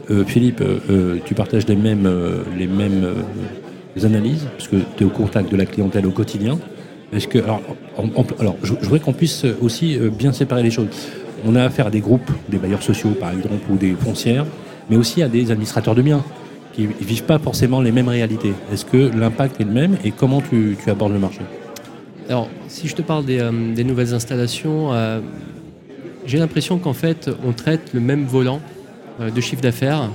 Euh, 0.09 0.23
Philippe, 0.23 0.63
tu 1.25 1.33
partages 1.33 1.67
les 1.67 1.75
mêmes, 1.75 2.09
les 2.57 2.67
mêmes 2.67 3.15
analyses, 4.03 4.47
parce 4.51 4.67
que 4.67 4.77
tu 4.95 5.03
es 5.03 5.05
au 5.05 5.09
contact 5.09 5.51
de 5.51 5.57
la 5.57 5.65
clientèle 5.65 6.05
au 6.05 6.11
quotidien. 6.11 6.57
Alors, 8.39 8.55
je, 8.63 8.73
voudrais 8.73 8.99
qu'on 8.99 9.13
puisse 9.13 9.45
aussi 9.61 9.97
euh, 9.97 10.09
bien 10.09 10.31
séparer 10.31 10.63
les 10.63 10.71
choses. 10.71 10.87
On 11.45 11.55
a 11.55 11.63
affaire 11.63 11.87
à 11.87 11.91
des 11.91 11.99
groupes, 11.99 12.29
des 12.49 12.57
bailleurs 12.57 12.83
sociaux 12.83 13.11
par 13.19 13.31
exemple, 13.31 13.69
ou 13.69 13.75
des 13.77 13.93
foncières, 13.93 14.45
mais 14.89 14.97
aussi 14.97 15.21
à 15.23 15.27
des 15.27 15.51
administrateurs 15.51 15.95
de 15.95 16.01
biens 16.01 16.23
qui 16.75 16.83
ne 16.83 17.05
vivent 17.05 17.23
pas 17.23 17.39
forcément 17.39 17.81
les 17.81 17.91
mêmes 17.91 18.09
réalités. 18.09 18.53
Est-ce 18.71 18.85
que 18.85 19.17
l'impact 19.17 19.61
est 19.61 19.63
le 19.63 19.71
même 19.71 19.97
et 20.03 20.11
comment 20.11 20.41
tu, 20.41 20.77
abordes 20.87 21.13
le 21.13 21.19
marché? 21.19 21.39
Alors, 22.27 22.49
si 22.67 22.87
je 22.87 22.95
te 22.95 23.01
parle 23.01 23.25
des, 23.25 23.39
euh, 23.39 23.51
nouvelles 23.51 24.13
installations, 24.13 24.91
euh, 24.93 25.21
j'ai 26.25 26.37
l'impression 26.37 26.77
qu'en 26.77 26.93
fait, 26.93 27.29
on 27.45 27.53
traite 27.53 27.93
le 27.93 27.99
même 27.99 28.25
volant 28.25 28.59
euh, 29.21 29.29
de 29.29 29.41
chiffre 29.41 29.61
d'affaires, 29.61 30.09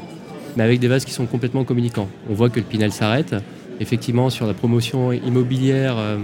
mais 0.57 0.64
avec 0.64 0.80
des 0.80 0.88
vases 0.88 1.04
qui 1.04 1.12
sont 1.12 1.26
complètement 1.26 1.64
communicants. 1.64 2.09
On 2.28 2.35
voit 2.35 2.50
que 2.50 2.61
le 2.61 2.66
Pinel 2.66 2.92
s'arrête. 2.92 3.35
Effectivement, 3.81 4.29
sur 4.31 4.47
la 4.47 4.53
promotion 4.55 5.11
immobilière 5.13 5.95
euh, 5.99 6.17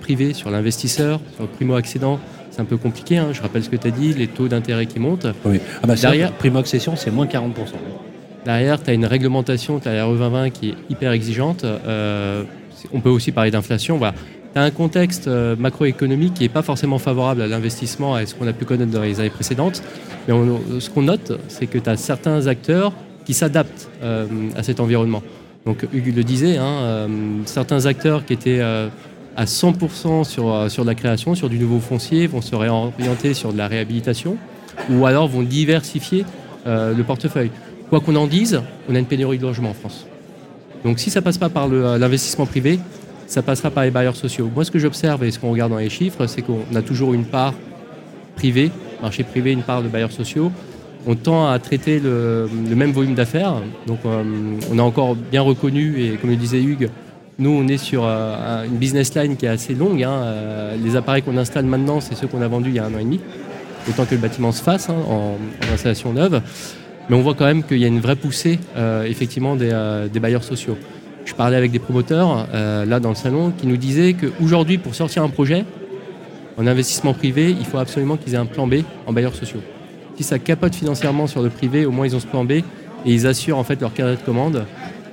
privée, 0.00 0.32
sur 0.34 0.50
l'investisseur, 0.50 1.20
sur 1.34 1.44
le 1.44 1.48
primo-accédant, 1.48 2.18
c'est 2.50 2.60
un 2.60 2.64
peu 2.64 2.76
compliqué. 2.76 3.16
hein. 3.18 3.28
Je 3.32 3.40
rappelle 3.42 3.62
ce 3.62 3.70
que 3.70 3.76
tu 3.76 3.86
as 3.86 3.90
dit, 3.92 4.12
les 4.12 4.26
taux 4.26 4.48
d'intérêt 4.48 4.86
qui 4.86 4.98
montent. 4.98 5.26
Oui. 5.44 5.60
Ah 5.82 5.86
bah 5.86 5.94
Derrière- 5.94 6.32
primo-accession, 6.32 6.96
c'est 6.96 7.10
moins 7.12 7.26
40%. 7.26 7.52
Derrière, 8.44 8.82
tu 8.82 8.90
as 8.90 8.92
une 8.94 9.06
réglementation, 9.06 9.78
tu 9.80 9.88
as 9.88 9.94
la 9.94 10.04
RE 10.04 10.12
2020 10.14 10.50
qui 10.50 10.70
est 10.70 10.74
hyper 10.90 11.12
exigeante. 11.12 11.64
Euh, 11.64 12.42
on 12.92 13.00
peut 13.00 13.10
aussi 13.10 13.30
parler 13.32 13.50
d'inflation. 13.50 13.98
Voilà. 13.98 14.14
Tu 14.52 14.58
as 14.60 14.62
un 14.62 14.70
contexte 14.70 15.28
euh, 15.28 15.54
macroéconomique 15.56 16.34
qui 16.34 16.42
n'est 16.44 16.48
pas 16.48 16.62
forcément 16.62 16.98
favorable 16.98 17.42
à 17.42 17.46
l'investissement 17.46 18.18
et 18.18 18.26
ce 18.26 18.34
qu'on 18.34 18.46
a 18.48 18.52
pu 18.52 18.64
connaître 18.64 18.90
dans 18.90 19.02
les 19.02 19.20
années 19.20 19.30
précédentes. 19.30 19.82
Mais 20.26 20.34
on- 20.34 20.60
ce 20.80 20.90
qu'on 20.90 21.02
note, 21.02 21.38
c'est 21.48 21.66
que 21.66 21.78
tu 21.78 21.88
as 21.90 21.96
certains 21.96 22.46
acteurs 22.48 22.92
qui 23.24 23.34
s'adaptent 23.34 23.88
euh, 24.02 24.26
à 24.56 24.62
cet 24.62 24.80
environnement. 24.80 25.22
Donc 25.66 25.84
Hugues 25.92 26.14
le 26.14 26.22
disait, 26.22 26.56
hein, 26.56 26.64
euh, 26.64 27.08
certains 27.44 27.86
acteurs 27.86 28.24
qui 28.24 28.32
étaient 28.32 28.60
euh, 28.60 28.88
à 29.36 29.46
100% 29.46 30.22
sur, 30.22 30.54
euh, 30.54 30.68
la 30.84 30.94
création, 30.94 31.34
sur 31.34 31.48
du 31.50 31.58
nouveau 31.58 31.80
foncier, 31.80 32.28
vont 32.28 32.40
se 32.40 32.54
réorienter 32.54 33.34
sur 33.34 33.52
de 33.52 33.58
la 33.58 33.66
réhabilitation 33.66 34.36
ou 34.90 35.06
alors 35.06 35.26
vont 35.26 35.42
diversifier 35.42 36.24
le 36.66 37.00
portefeuille. 37.02 37.50
Quoi 37.88 38.00
qu'on 38.00 38.16
en 38.16 38.26
dise, 38.26 38.60
on 38.88 38.94
a 38.94 38.98
une 38.98 39.06
pénurie 39.06 39.38
de 39.38 39.44
logements 39.44 39.70
en 39.70 39.74
France. 39.74 40.06
Donc 40.84 40.98
si 40.98 41.10
ça 41.10 41.22
passe 41.22 41.38
pas 41.38 41.48
par 41.48 41.68
l'investissement 41.68 42.44
privé, 42.44 42.80
ça 43.28 43.40
passera 43.40 43.70
par 43.70 43.84
les 43.84 43.90
bailleurs 43.90 44.16
sociaux. 44.16 44.50
Moi, 44.52 44.64
ce 44.64 44.72
que 44.72 44.78
j'observe 44.80 45.22
et 45.24 45.30
ce 45.30 45.38
qu'on 45.38 45.52
regarde 45.52 45.70
dans 45.70 45.78
les 45.78 45.88
chiffres, 45.88 46.26
c'est 46.26 46.42
qu'on 46.42 46.64
a 46.74 46.82
toujours 46.82 47.14
une 47.14 47.24
part 47.24 47.54
privée, 48.34 48.72
marché 49.00 49.22
privé, 49.22 49.52
une 49.52 49.62
part 49.62 49.82
de 49.82 49.88
bailleurs 49.88 50.12
sociaux. 50.12 50.50
On 51.06 51.14
tend 51.14 51.48
à 51.48 51.58
traiter 51.58 52.00
le, 52.00 52.48
même 52.74 52.92
volume 52.92 53.14
d'affaires. 53.14 53.54
Donc 53.86 53.98
euh, 54.06 54.22
on 54.72 54.78
a 54.78 54.82
encore 54.82 55.14
bien 55.14 55.42
reconnu, 55.42 56.00
et 56.02 56.16
comme 56.16 56.30
le 56.30 56.36
disait 56.36 56.60
Hugues, 56.62 56.90
nous, 57.38 57.50
on 57.50 57.68
est 57.68 57.76
sur 57.76 58.04
euh, 58.04 58.62
un- 58.62 58.64
une 58.64 58.76
business 58.76 59.14
line 59.14 59.36
qui 59.36 59.46
est 59.46 59.50
assez 59.50 59.74
longue. 59.74 60.02
hein. 60.02 60.10
Euh, 60.10 60.76
les 60.82 60.96
appareils 60.96 61.22
qu'on 61.22 61.36
installe 61.36 61.66
maintenant, 61.66 62.00
c'est 62.00 62.14
ceux 62.14 62.26
qu'on 62.26 62.42
a 62.42 62.48
vendus 62.48 62.70
il 62.70 62.76
y 62.76 62.78
a 62.78 62.84
un 62.86 62.94
an 62.94 62.98
et 62.98 63.04
demi, 63.04 63.20
autant 63.88 64.04
que 64.04 64.14
le 64.14 64.20
bâtiment 64.20 64.52
se 64.52 64.62
fasse 64.62 64.88
hein, 64.88 64.96
en, 65.08 65.36
installation 65.72 66.12
neuve. 66.12 66.40
Mais 67.08 67.14
on 67.16 67.20
voit 67.22 67.34
quand 67.34 67.44
même 67.44 67.62
qu'il 67.62 67.78
y 67.78 67.84
a 67.84 67.88
une 67.88 68.00
vraie 68.00 68.16
poussée, 68.16 68.58
effectivement, 69.04 69.54
des, 69.54 69.70
des 70.12 70.18
bailleurs 70.18 70.42
sociaux. 70.42 70.76
Je 71.24 71.34
parlais 71.34 71.56
avec 71.56 71.70
des 71.70 71.78
promoteurs, 71.78 72.48
là, 72.52 72.98
dans 72.98 73.10
le 73.10 73.14
salon, 73.14 73.52
qui 73.56 73.68
nous 73.68 73.76
disaient 73.76 74.14
qu'aujourd'hui, 74.14 74.76
pour 74.78 74.96
sortir 74.96 75.22
un 75.22 75.28
projet, 75.28 75.64
en 76.58 76.66
investissement 76.66 77.14
privé, 77.14 77.50
il 77.56 77.64
faut 77.64 77.78
absolument 77.78 78.16
qu'ils 78.16 78.34
aient 78.34 78.38
un 78.38 78.46
plan 78.46 78.66
B 78.66 78.76
en 79.06 79.12
bailleurs 79.12 79.36
sociaux. 79.36 79.60
Si 80.16 80.22
ça 80.22 80.38
capote 80.38 80.74
financièrement 80.74 81.26
sur 81.26 81.42
le 81.42 81.50
privé, 81.50 81.84
au 81.84 81.90
moins 81.90 82.06
ils 82.06 82.16
ont 82.16 82.20
ce 82.20 82.26
plan 82.26 82.44
B 82.44 82.52
et 82.52 82.62
ils 83.04 83.26
assurent 83.26 83.58
en 83.58 83.64
fait 83.64 83.80
leur 83.80 83.92
carnet 83.92 84.16
de 84.16 84.20
commande. 84.20 84.64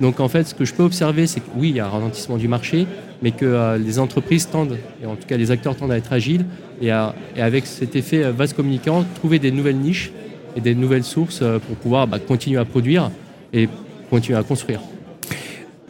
Donc 0.02 0.20
en 0.20 0.28
fait, 0.28 0.48
ce 0.48 0.56
que 0.56 0.66
je 0.66 0.74
peux 0.74 0.84
observer, 0.84 1.28
c'est 1.28 1.40
que 1.40 1.50
oui, 1.56 1.70
il 1.70 1.76
y 1.76 1.80
a 1.80 1.86
un 1.86 1.90
ralentissement 1.90 2.38
du 2.38 2.48
marché, 2.48 2.88
mais 3.22 3.32
que 3.32 3.46
euh, 3.46 3.78
les 3.78 4.00
entreprises 4.00 4.50
tendent, 4.50 4.78
et 5.02 5.06
en 5.06 5.16
tout 5.16 5.28
cas 5.28 5.38
les 5.38 5.52
acteurs 5.52 5.76
tendent 5.76 5.92
à 5.92 5.98
être 5.98 6.12
agiles, 6.12 6.46
et, 6.82 6.92
avec 6.92 7.66
cet 7.66 7.96
effet 7.96 8.24
euh, 8.24 8.32
vase 8.32 8.54
communicant, 8.54 9.06
trouver 9.16 9.40
des 9.40 9.52
nouvelles 9.52 9.78
niches 9.78 10.12
et 10.56 10.62
des 10.62 10.76
nouvelles 10.76 11.04
sources 11.04 11.40
euh, 11.42 11.60
pour 11.60 11.76
pouvoir 11.76 12.08
bah, 12.08 12.20
continuer 12.20 12.60
à 12.60 12.66
produire 12.66 13.12
et 13.54 13.70
continuer 14.10 14.38
à 14.38 14.44
construire. 14.44 14.82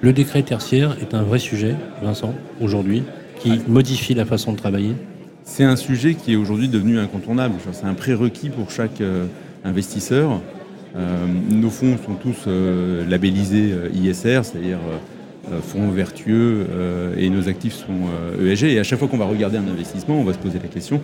Le 0.01 0.11
décret 0.11 0.43
tertiaire 0.43 0.97
est 1.01 1.13
un 1.13 1.23
vrai 1.23 1.39
sujet, 1.39 1.75
Vincent, 2.01 2.33
aujourd'hui, 2.61 3.03
qui 3.39 3.61
modifie 3.67 4.13
la 4.13 4.25
façon 4.25 4.51
de 4.51 4.57
travailler. 4.57 4.95
C'est 5.45 5.63
un 5.63 5.75
sujet 5.75 6.13
qui 6.15 6.33
est 6.33 6.35
aujourd'hui 6.35 6.67
devenu 6.67 6.99
incontournable. 6.99 7.55
C'est 7.71 7.85
un 7.85 7.93
prérequis 7.93 8.49
pour 8.49 8.71
chaque 8.71 9.01
euh, 9.01 9.25
investisseur. 9.65 10.39
Euh, 10.95 11.25
nos 11.49 11.69
fonds 11.69 11.97
sont 11.97 12.13
tous 12.13 12.45
euh, 12.47 13.07
labellisés 13.09 13.73
ISR, 13.93 14.41
c'est-à-dire 14.43 14.79
fonds 15.61 15.89
vertueux, 15.89 16.65
et 17.17 17.29
nos 17.29 17.49
actifs 17.49 17.73
sont 17.73 18.41
ESG. 18.41 18.63
Et 18.63 18.79
à 18.79 18.83
chaque 18.83 18.97
fois 18.97 19.09
qu'on 19.09 19.17
va 19.17 19.25
regarder 19.25 19.57
un 19.57 19.67
investissement, 19.67 20.15
on 20.15 20.23
va 20.23 20.31
se 20.31 20.37
poser 20.37 20.57
la 20.57 20.69
question 20.69 21.01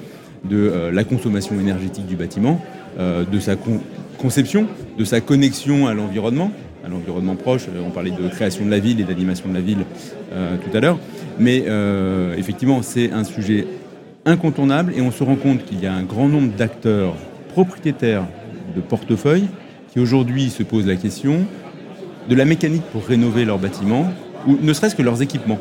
de 0.50 0.89
la 0.93 1.03
consommation 1.03 1.60
énergétique 1.60 2.05
du 2.05 2.15
bâtiment, 2.15 2.62
de 2.98 3.39
sa 3.41 3.58
con- 3.58 3.81
conception, 4.17 4.65
de 4.98 5.03
sa 5.03 5.19
connexion 5.19 5.88
à 5.88 5.93
l'environnement, 5.93 6.53
à 6.86 6.88
l'environnement 6.88 7.36
proche. 7.36 7.65
On 7.86 7.89
parlait 7.89 8.12
de 8.12 8.29
création 8.29 8.65
de 8.65 8.72
la 8.72 8.79
ville 8.79 9.01
et 9.01 9.03
d'animation 9.03 9.50
de 9.50 9.55
la 9.55 9.62
ville 9.62 9.84
tout 10.31 10.77
à 10.77 10.79
l'heure. 10.79 11.00
Mais 11.38 11.65
effectivement, 12.38 12.81
c'est 12.81 13.12
un 13.12 13.25
sujet 13.25 13.67
incontournable 14.29 14.93
et 14.95 15.01
on 15.01 15.12
se 15.12 15.24
rend 15.24 15.36
compte 15.36 15.65
qu'il 15.65 15.79
y 15.81 15.88
a 15.88 15.93
un 15.93 16.03
grand 16.03 16.27
nombre 16.29 16.51
d'acteurs 16.55 17.15
propriétaires 17.50 18.24
de 18.75 18.81
portefeuilles 18.81 19.48
qui 19.91 20.00
aujourd'hui 20.00 20.50
se 20.50 20.63
posent 20.63 20.88
la 20.88 20.95
question 20.95 21.45
de 22.29 22.36
la 22.36 22.45
mécanique 22.45 22.83
pour 22.91 23.05
rénover 23.05 23.43
leurs 23.45 23.57
bâtiments 23.57 24.12
ou 24.48 24.57
ne 24.62 24.71
serait-ce 24.74 24.95
que 24.95 25.01
leurs 25.01 25.21
équipements. 25.21 25.59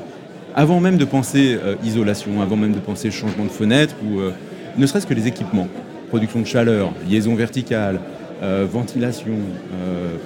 Avant 0.54 0.80
même 0.80 0.96
de 0.98 1.04
penser 1.04 1.56
euh, 1.62 1.75
isolation, 1.84 2.42
avant 2.42 2.56
même 2.56 2.72
de 2.72 2.78
penser 2.78 3.10
changement 3.10 3.44
de 3.44 3.50
fenêtre 3.50 3.94
ou 4.04 4.20
euh, 4.20 4.32
ne 4.76 4.87
serait-ce 4.87 5.06
que 5.06 5.14
les 5.14 5.26
équipements, 5.26 5.68
production 6.08 6.40
de 6.40 6.46
chaleur, 6.46 6.92
liaison 7.08 7.34
verticale, 7.34 8.00
euh, 8.42 8.66
ventilation, 8.70 9.32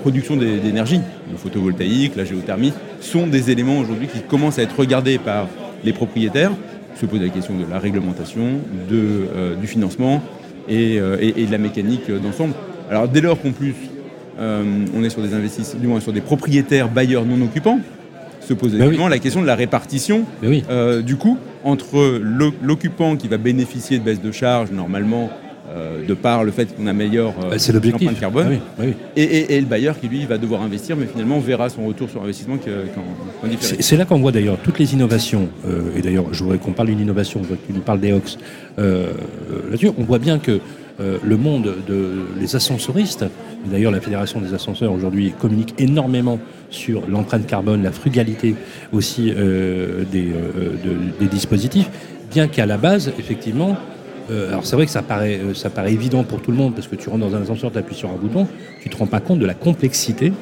production 0.02 0.36
d'é- 0.36 0.58
d'énergie, 0.58 1.00
le 1.30 1.36
photovoltaïque, 1.38 2.14
la 2.16 2.24
géothermie, 2.24 2.72
sont 3.00 3.26
des 3.26 3.50
éléments 3.50 3.78
aujourd'hui 3.78 4.06
qui 4.06 4.20
commencent 4.20 4.58
à 4.58 4.62
être 4.62 4.78
regardés 4.78 5.16
par 5.18 5.48
les 5.82 5.92
propriétaires, 5.94 6.52
se 7.00 7.06
posent 7.06 7.20
la 7.22 7.28
question 7.28 7.54
de 7.56 7.64
la 7.70 7.78
réglementation, 7.78 8.60
de, 8.90 9.26
euh, 9.34 9.54
du 9.56 9.66
financement 9.66 10.22
et, 10.68 10.98
euh, 11.00 11.16
et- 11.20 11.42
et 11.42 11.46
de 11.46 11.52
la 11.52 11.58
mécanique 11.58 12.10
d'ensemble. 12.10 12.54
Alors 12.90 13.08
dès 13.08 13.20
lors 13.20 13.40
qu'en 13.40 13.52
plus 13.52 13.74
euh, 14.38 14.62
on 14.96 15.02
est 15.04 15.10
sur 15.10 15.22
des 15.22 15.34
investisseurs, 15.34 15.78
du 15.80 15.86
moins 15.86 16.00
sur 16.00 16.12
des 16.12 16.20
propriétaires 16.20 16.88
bailleurs 16.88 17.24
non 17.24 17.42
occupants, 17.44 17.78
se 18.40 18.54
pose 18.54 18.72
Ben 18.74 18.88
oui. 18.88 18.96
la 19.10 19.18
question 19.18 19.40
de 19.42 19.46
la 19.46 19.54
répartition 19.54 20.24
oui, 20.42 20.64
du 21.04 21.16
coup, 21.16 21.36
entre 21.64 22.18
l'o- 22.20 22.54
l'occupant 22.62 23.14
qui 23.16 23.28
va 23.28 23.36
bénéficier 23.36 23.98
de 23.98 24.04
baisse 24.04 24.20
de 24.20 24.32
charge 24.32 24.70
normalement, 24.72 25.30
euh, 25.74 26.06
de 26.06 26.14
par 26.14 26.44
le 26.44 26.50
fait 26.52 26.74
qu'on 26.76 26.86
améliore 26.86 27.34
euh, 27.44 27.50
bah, 27.50 27.58
c'est 27.58 27.72
l'objectif. 27.72 28.02
l'empreinte 28.02 28.20
carbone, 28.20 28.46
Ah 28.46 28.50
oui, 28.52 28.58
bah 28.78 28.84
oui. 28.86 28.94
et, 29.16 29.22
et- 29.22 29.54
et 29.56 29.60
le 29.60 29.66
bailleur 29.66 29.98
qui 29.98 30.08
lui 30.08 30.24
va 30.26 30.38
devoir 30.38 30.62
investir, 30.62 30.96
mais 30.96 31.06
finalement 31.06 31.38
verra 31.40 31.68
son 31.70 31.86
retour 31.86 32.10
sur 32.10 32.22
investissement. 32.22 32.56
C'est 33.80 33.96
là 33.96 34.04
qu'on 34.04 34.20
voit 34.20 34.32
d'ailleurs 34.32 34.58
toutes 34.62 34.78
les 34.78 34.92
innovations, 34.94 35.48
euh, 35.68 35.80
et 35.96 36.02
d'ailleurs 36.02 36.26
je 36.32 36.42
voudrais 36.42 36.58
qu'on 36.58 36.72
parle 36.72 36.88
d'une 36.88 37.00
innovation, 37.00 37.40
je 37.42 37.48
vois 37.48 37.56
que 37.56 37.66
tu 37.66 37.72
nous 37.72 37.80
parles 37.80 38.00
des 38.00 38.12
Ox. 38.12 38.38
Euh, 38.78 39.12
Là-dessus, 39.70 39.90
on 39.98 40.04
voit 40.04 40.18
bien 40.18 40.38
que 40.38 40.60
le 41.24 41.36
monde 41.36 41.74
de 41.88 42.10
les 42.38 42.54
ascensoristes, 42.54 43.24
d'ailleurs 43.66 43.90
la 43.90 44.00
Fédération 44.00 44.40
des 44.40 44.54
ascenseurs 44.54 44.92
aujourd'hui 44.92 45.32
communique 45.40 45.74
énormément 45.78 46.38
sur 46.70 47.02
l'empreinte 47.08 47.46
carbone, 47.46 47.82
la 47.82 47.90
frugalité 47.90 48.54
aussi 48.92 49.32
des, 49.32 49.34
de- 50.12 51.18
des 51.18 51.26
dispositifs, 51.26 51.90
bien 52.30 52.46
qu'à 52.46 52.66
la 52.66 52.76
base, 52.76 53.10
effectivement, 53.18 53.76
euh, 54.30 54.48
alors 54.50 54.64
c'est 54.66 54.76
vrai 54.76 54.86
que 54.86 54.92
ça 54.92 55.02
paraît, 55.02 55.38
euh, 55.42 55.54
ça 55.54 55.70
paraît 55.70 55.92
évident 55.92 56.22
pour 56.24 56.40
tout 56.40 56.50
le 56.50 56.56
monde, 56.56 56.74
parce 56.74 56.86
que 56.88 56.96
tu 56.96 57.08
rentres 57.08 57.26
dans 57.28 57.34
un 57.36 57.42
ascenseur, 57.42 57.72
tu 57.72 57.78
appuies 57.78 57.94
sur 57.96 58.10
un 58.10 58.14
bouton, 58.16 58.46
tu 58.80 58.88
te 58.88 58.96
rends 58.96 59.06
pas 59.06 59.20
compte 59.20 59.38
de 59.38 59.46
la 59.46 59.54
complexité 59.54 60.32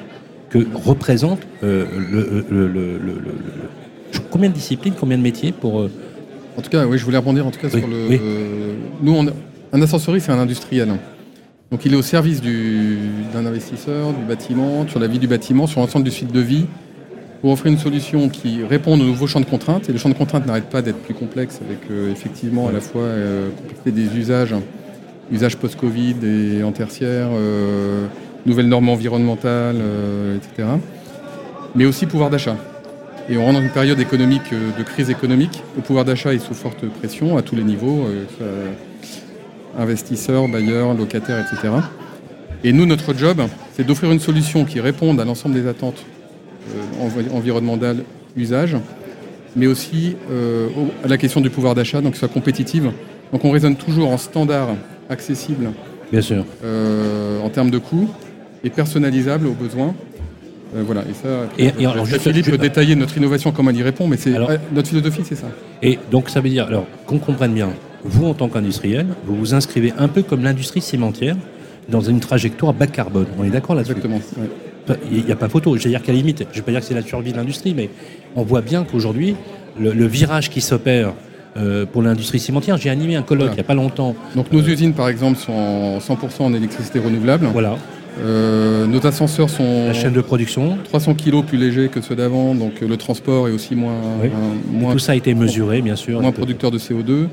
que 0.50 0.58
représente 0.74 1.40
euh, 1.62 1.84
le, 1.96 2.20
le- 2.20 2.44
le- 2.50 2.68
le- 2.68 2.98
le- 2.98 3.14
le- 3.14 4.20
combien 4.30 4.48
de 4.48 4.54
disciplines, 4.54 4.94
combien 4.98 5.16
de 5.18 5.22
métiers 5.22 5.52
pour 5.52 5.80
euh, 5.80 5.90
En 6.56 6.62
tout 6.62 6.70
cas, 6.70 6.84
oui, 6.86 6.98
je 6.98 7.04
voulais 7.04 7.18
rebondir 7.18 7.46
en 7.46 7.50
tout 7.50 7.60
cas 7.60 7.68
Oui, 7.72 7.80
sur 7.80 7.88
le. 7.88 8.06
oui. 8.08 8.20
nous, 9.02 9.14
on 9.14 9.26
a- 9.28 9.32
un 9.72 9.82
ascensoriste, 9.82 10.26
c'est 10.26 10.32
un 10.32 10.38
industriel. 10.40 10.88
Donc, 11.70 11.84
il 11.84 11.92
est 11.94 11.96
au 11.96 12.02
service 12.02 12.40
du- 12.40 12.98
d'un 13.32 13.46
investisseur, 13.46 14.12
du 14.12 14.24
bâtiment, 14.24 14.86
sur 14.88 14.98
la 14.98 15.06
vie 15.06 15.20
du 15.20 15.28
bâtiment, 15.28 15.68
sur 15.68 15.80
l'ensemble 15.80 16.04
du 16.04 16.10
cycle 16.10 16.32
de 16.32 16.40
vie, 16.40 16.66
pour 17.40 17.52
offrir 17.52 17.72
une 17.72 17.78
solution 17.78 18.28
qui 18.28 18.62
réponde 18.64 19.00
aux 19.00 19.04
nouveaux 19.04 19.26
champs 19.26 19.40
de 19.40 19.46
contraintes. 19.46 19.88
Et 19.88 19.92
le 19.92 19.98
champ 19.98 20.08
de 20.08 20.14
contraintes 20.14 20.46
n'arrête 20.46 20.68
pas 20.68 20.82
d'être 20.82 20.98
plus 20.98 21.14
complexe, 21.14 21.60
avec 21.64 21.78
euh, 21.90 22.12
effectivement 22.12 22.68
à 22.68 22.72
la 22.72 22.80
fois 22.80 23.02
euh, 23.02 23.50
complexité 23.50 23.90
des 23.92 24.16
usages, 24.18 24.54
usages 25.32 25.56
post-Covid 25.56 26.16
et 26.22 26.62
en 26.62 26.72
tertiaire, 26.72 27.28
euh, 27.32 28.06
nouvelles 28.46 28.68
normes 28.68 28.88
environnementales, 28.88 29.80
etc. 30.36 30.68
Mais 31.74 31.84
aussi 31.84 32.06
pouvoir 32.06 32.30
d'achat. 32.30 32.56
Et 33.28 33.36
on 33.36 33.44
rentre 33.44 33.60
dans 33.60 33.64
une 33.64 33.70
période 33.70 34.00
économique, 34.00 34.50
de 34.52 34.82
crise 34.82 35.08
économique. 35.08 35.62
Le 35.76 35.82
pouvoir 35.82 36.04
d'achat 36.04 36.34
est 36.34 36.38
sous 36.38 36.54
forte 36.54 36.84
pression 36.86 37.36
à 37.36 37.42
tous 37.42 37.54
les 37.54 37.62
niveaux, 37.62 38.06
investisseurs, 39.78 40.48
bailleurs, 40.48 40.94
locataires, 40.94 41.38
etc. 41.38 41.74
Et 42.64 42.72
nous, 42.72 42.86
notre 42.86 43.14
job, 43.14 43.42
c'est 43.74 43.86
d'offrir 43.86 44.10
une 44.10 44.18
solution 44.18 44.64
qui 44.64 44.80
réponde 44.80 45.20
à 45.20 45.24
l'ensemble 45.24 45.54
des 45.54 45.68
attentes 45.68 46.02
envi- 47.00 47.30
environnementales, 47.32 47.98
usage, 48.36 48.76
mais 49.56 49.66
aussi 49.66 50.16
euh, 50.30 50.68
à 51.04 51.08
la 51.08 51.16
question 51.18 51.40
du 51.40 51.50
pouvoir 51.50 51.74
d'achat, 51.74 52.00
donc 52.00 52.12
que 52.12 52.18
soit 52.18 52.28
compétitive. 52.28 52.90
Donc 53.32 53.44
on 53.44 53.50
raisonne 53.50 53.76
toujours 53.76 54.10
en 54.10 54.18
standard 54.18 54.68
accessible 55.08 55.70
Bien 56.12 56.20
sûr. 56.20 56.44
euh, 56.64 57.40
en 57.40 57.48
termes 57.48 57.70
de 57.70 57.78
coûts 57.78 58.08
et 58.64 58.70
personnalisable 58.70 59.46
aux 59.46 59.52
besoins. 59.54 59.94
Euh, 60.76 60.82
voilà, 60.86 61.00
et 61.02 61.14
ça, 61.20 61.28
Et- 61.58 61.68
après, 61.68 61.82
et 61.82 61.86
alors, 61.86 61.94
peut-être 62.04 62.06
juste- 62.06 62.22
Philippe 62.30 62.46
peut 62.50 62.58
détailler 62.58 62.94
notre 62.94 63.16
innovation, 63.16 63.50
comment 63.50 63.70
elle 63.70 63.76
y 63.78 63.82
répond, 63.82 64.06
mais 64.06 64.16
c'est 64.16 64.34
Alors- 64.36 64.50
notre 64.72 64.88
philosophie, 64.88 65.22
c'est 65.24 65.34
ça. 65.34 65.48
Et 65.82 65.98
donc 66.12 66.28
ça 66.30 66.40
veut 66.40 66.48
dire, 66.48 66.66
alors 66.68 66.86
qu'on 67.06 67.18
comprenne 67.18 67.52
bien, 67.52 67.70
vous 68.04 68.26
en 68.26 68.34
tant 68.34 68.48
qu'industriel, 68.48 69.06
vous 69.26 69.34
vous 69.34 69.52
inscrivez 69.54 69.92
un 69.98 70.06
peu 70.06 70.22
comme 70.22 70.44
l'industrie 70.44 70.80
cimentière 70.80 71.36
dans 71.88 72.00
une 72.00 72.20
trajectoire 72.20 72.72
bas 72.72 72.86
carbone. 72.86 73.26
On 73.36 73.42
est 73.44 73.50
d'accord 73.50 73.74
là-dessus? 73.74 73.92
Exactement. 73.92 74.20
ouais. 74.38 74.48
Il 75.12 75.24
n'y 75.24 75.32
a 75.32 75.36
pas 75.36 75.48
photo. 75.48 75.76
Je 75.76 75.84
veux 75.84 75.90
dire 75.90 76.02
qu'à 76.02 76.12
la 76.12 76.18
limite, 76.18 76.40
je 76.40 76.44
ne 76.44 76.54
vais 76.56 76.62
pas 76.62 76.70
dire 76.72 76.80
que 76.80 76.86
c'est 76.86 76.94
la 76.94 77.02
survie 77.02 77.32
de 77.32 77.36
l'industrie, 77.36 77.74
mais 77.74 77.90
on 78.36 78.42
voit 78.42 78.60
bien 78.62 78.84
qu'aujourd'hui, 78.84 79.36
le, 79.78 79.92
le 79.92 80.06
virage 80.06 80.50
qui 80.50 80.60
s'opère 80.60 81.12
euh, 81.56 81.84
pour 81.86 82.02
l'industrie 82.02 82.38
cimentière, 82.38 82.76
j'ai 82.76 82.90
animé 82.90 83.16
un 83.16 83.22
colloque 83.22 83.48
Voilà. 83.48 83.52
il 83.54 83.56
n'y 83.56 83.60
a 83.60 83.64
pas 83.64 83.74
longtemps. 83.74 84.14
Donc 84.36 84.52
nos 84.52 84.62
usines, 84.62 84.92
par 84.94 85.08
exemple, 85.08 85.38
sont 85.38 85.52
en 85.52 85.98
100% 85.98 86.42
en 86.42 86.54
électricité 86.54 86.98
renouvelable. 86.98 87.46
Voilà, 87.52 87.76
Euh, 88.22 88.86
nos 88.86 89.04
ascenseurs 89.06 89.48
sont 89.48 89.86
la 89.86 89.94
chaîne 89.94 90.12
de 90.12 90.20
production. 90.20 90.76
300 90.84 91.14
kg 91.14 91.42
plus 91.44 91.56
légers 91.58 91.88
que 91.88 92.00
ceux 92.00 92.16
d'avant, 92.16 92.54
donc 92.54 92.82
euh, 92.82 92.88
le 92.88 92.96
transport 92.96 93.48
est 93.48 93.52
aussi 93.52 93.74
moins, 93.76 93.94
Oui. 94.22 94.28
un- 94.28 94.78
moins, 94.78 94.92
Tout 94.92 94.98
ça 94.98 95.12
a 95.12 95.14
été 95.14 95.32
mesuré, 95.34 95.80
bien 95.80 95.96
sûr. 95.96 96.20
moins 96.20 96.32
producteur 96.32 96.70
de 96.72 96.78
CO2. 96.78 97.28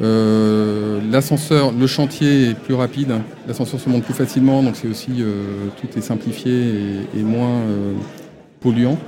Euh, 0.00 1.00
L'ascenseur, 1.10 1.72
le 1.72 1.86
chantier 1.86 2.50
est 2.50 2.54
plus 2.54 2.74
rapide, 2.74 3.12
l'ascenseur 3.46 3.78
se 3.78 3.88
monte 3.88 4.02
plus 4.02 4.14
facilement, 4.14 4.62
donc 4.62 4.74
c'est 4.74 4.88
aussi 4.88 5.12
euh, 5.20 5.68
tout 5.80 5.86
est 5.96 6.00
simplifié 6.00 6.52
et, 7.16 7.22
moins 7.22 7.60
euh, 7.60 7.92
polluant. 8.60 8.98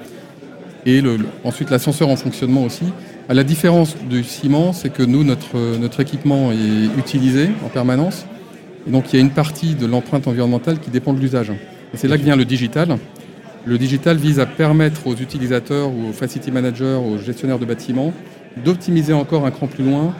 Et 0.85 1.03
ensuite 1.43 1.71
l'ascenseur 1.71 2.09
en 2.09 2.15
fonctionnement 2.15 2.63
aussi. 2.63 2.85
À 3.29 3.35
la 3.35 3.43
différence 3.43 3.97
du 4.09 4.23
ciment, 4.23 4.73
c'est 4.73 4.91
que 4.91 5.03
nous, 5.03 5.25
notre, 5.25 5.57
notre 5.79 5.99
équipement 5.99 6.53
est 6.53 6.97
utilisé 6.97 7.49
en 7.65 7.69
permanence. 7.69 8.25
Et 8.87 8.93
donc 8.93 9.13
il 9.13 9.17
y 9.17 9.19
a 9.19 9.23
une 9.23 9.33
partie 9.33 9.75
de 9.75 9.85
l'empreinte 9.85 10.29
environnementale 10.29 10.79
qui 10.79 10.91
dépend 10.91 11.13
de 11.13 11.19
l'usage. 11.19 11.53
C'est 11.95 12.07
là 12.07 12.17
que 12.19 12.23
vient 12.23 12.37
le 12.37 12.45
digital. 12.45 12.99
Le 13.65 13.79
digital 13.79 14.17
vise 14.17 14.39
à 14.39 14.47
permettre 14.47 15.09
aux 15.09 15.17
utilisateurs 15.17 15.89
ou 15.89 16.11
aux 16.11 16.13
facility 16.13 16.53
managers, 16.53 17.01
aux 17.05 17.19
gestionnaires 17.19 17.59
de 17.59 17.65
bâtiments, 17.65 18.13
d'optimiser 18.65 19.13
encore 19.13 19.45
un 19.45 19.51
cran 19.51 19.67
plus 19.67 19.83
loin 19.83 20.15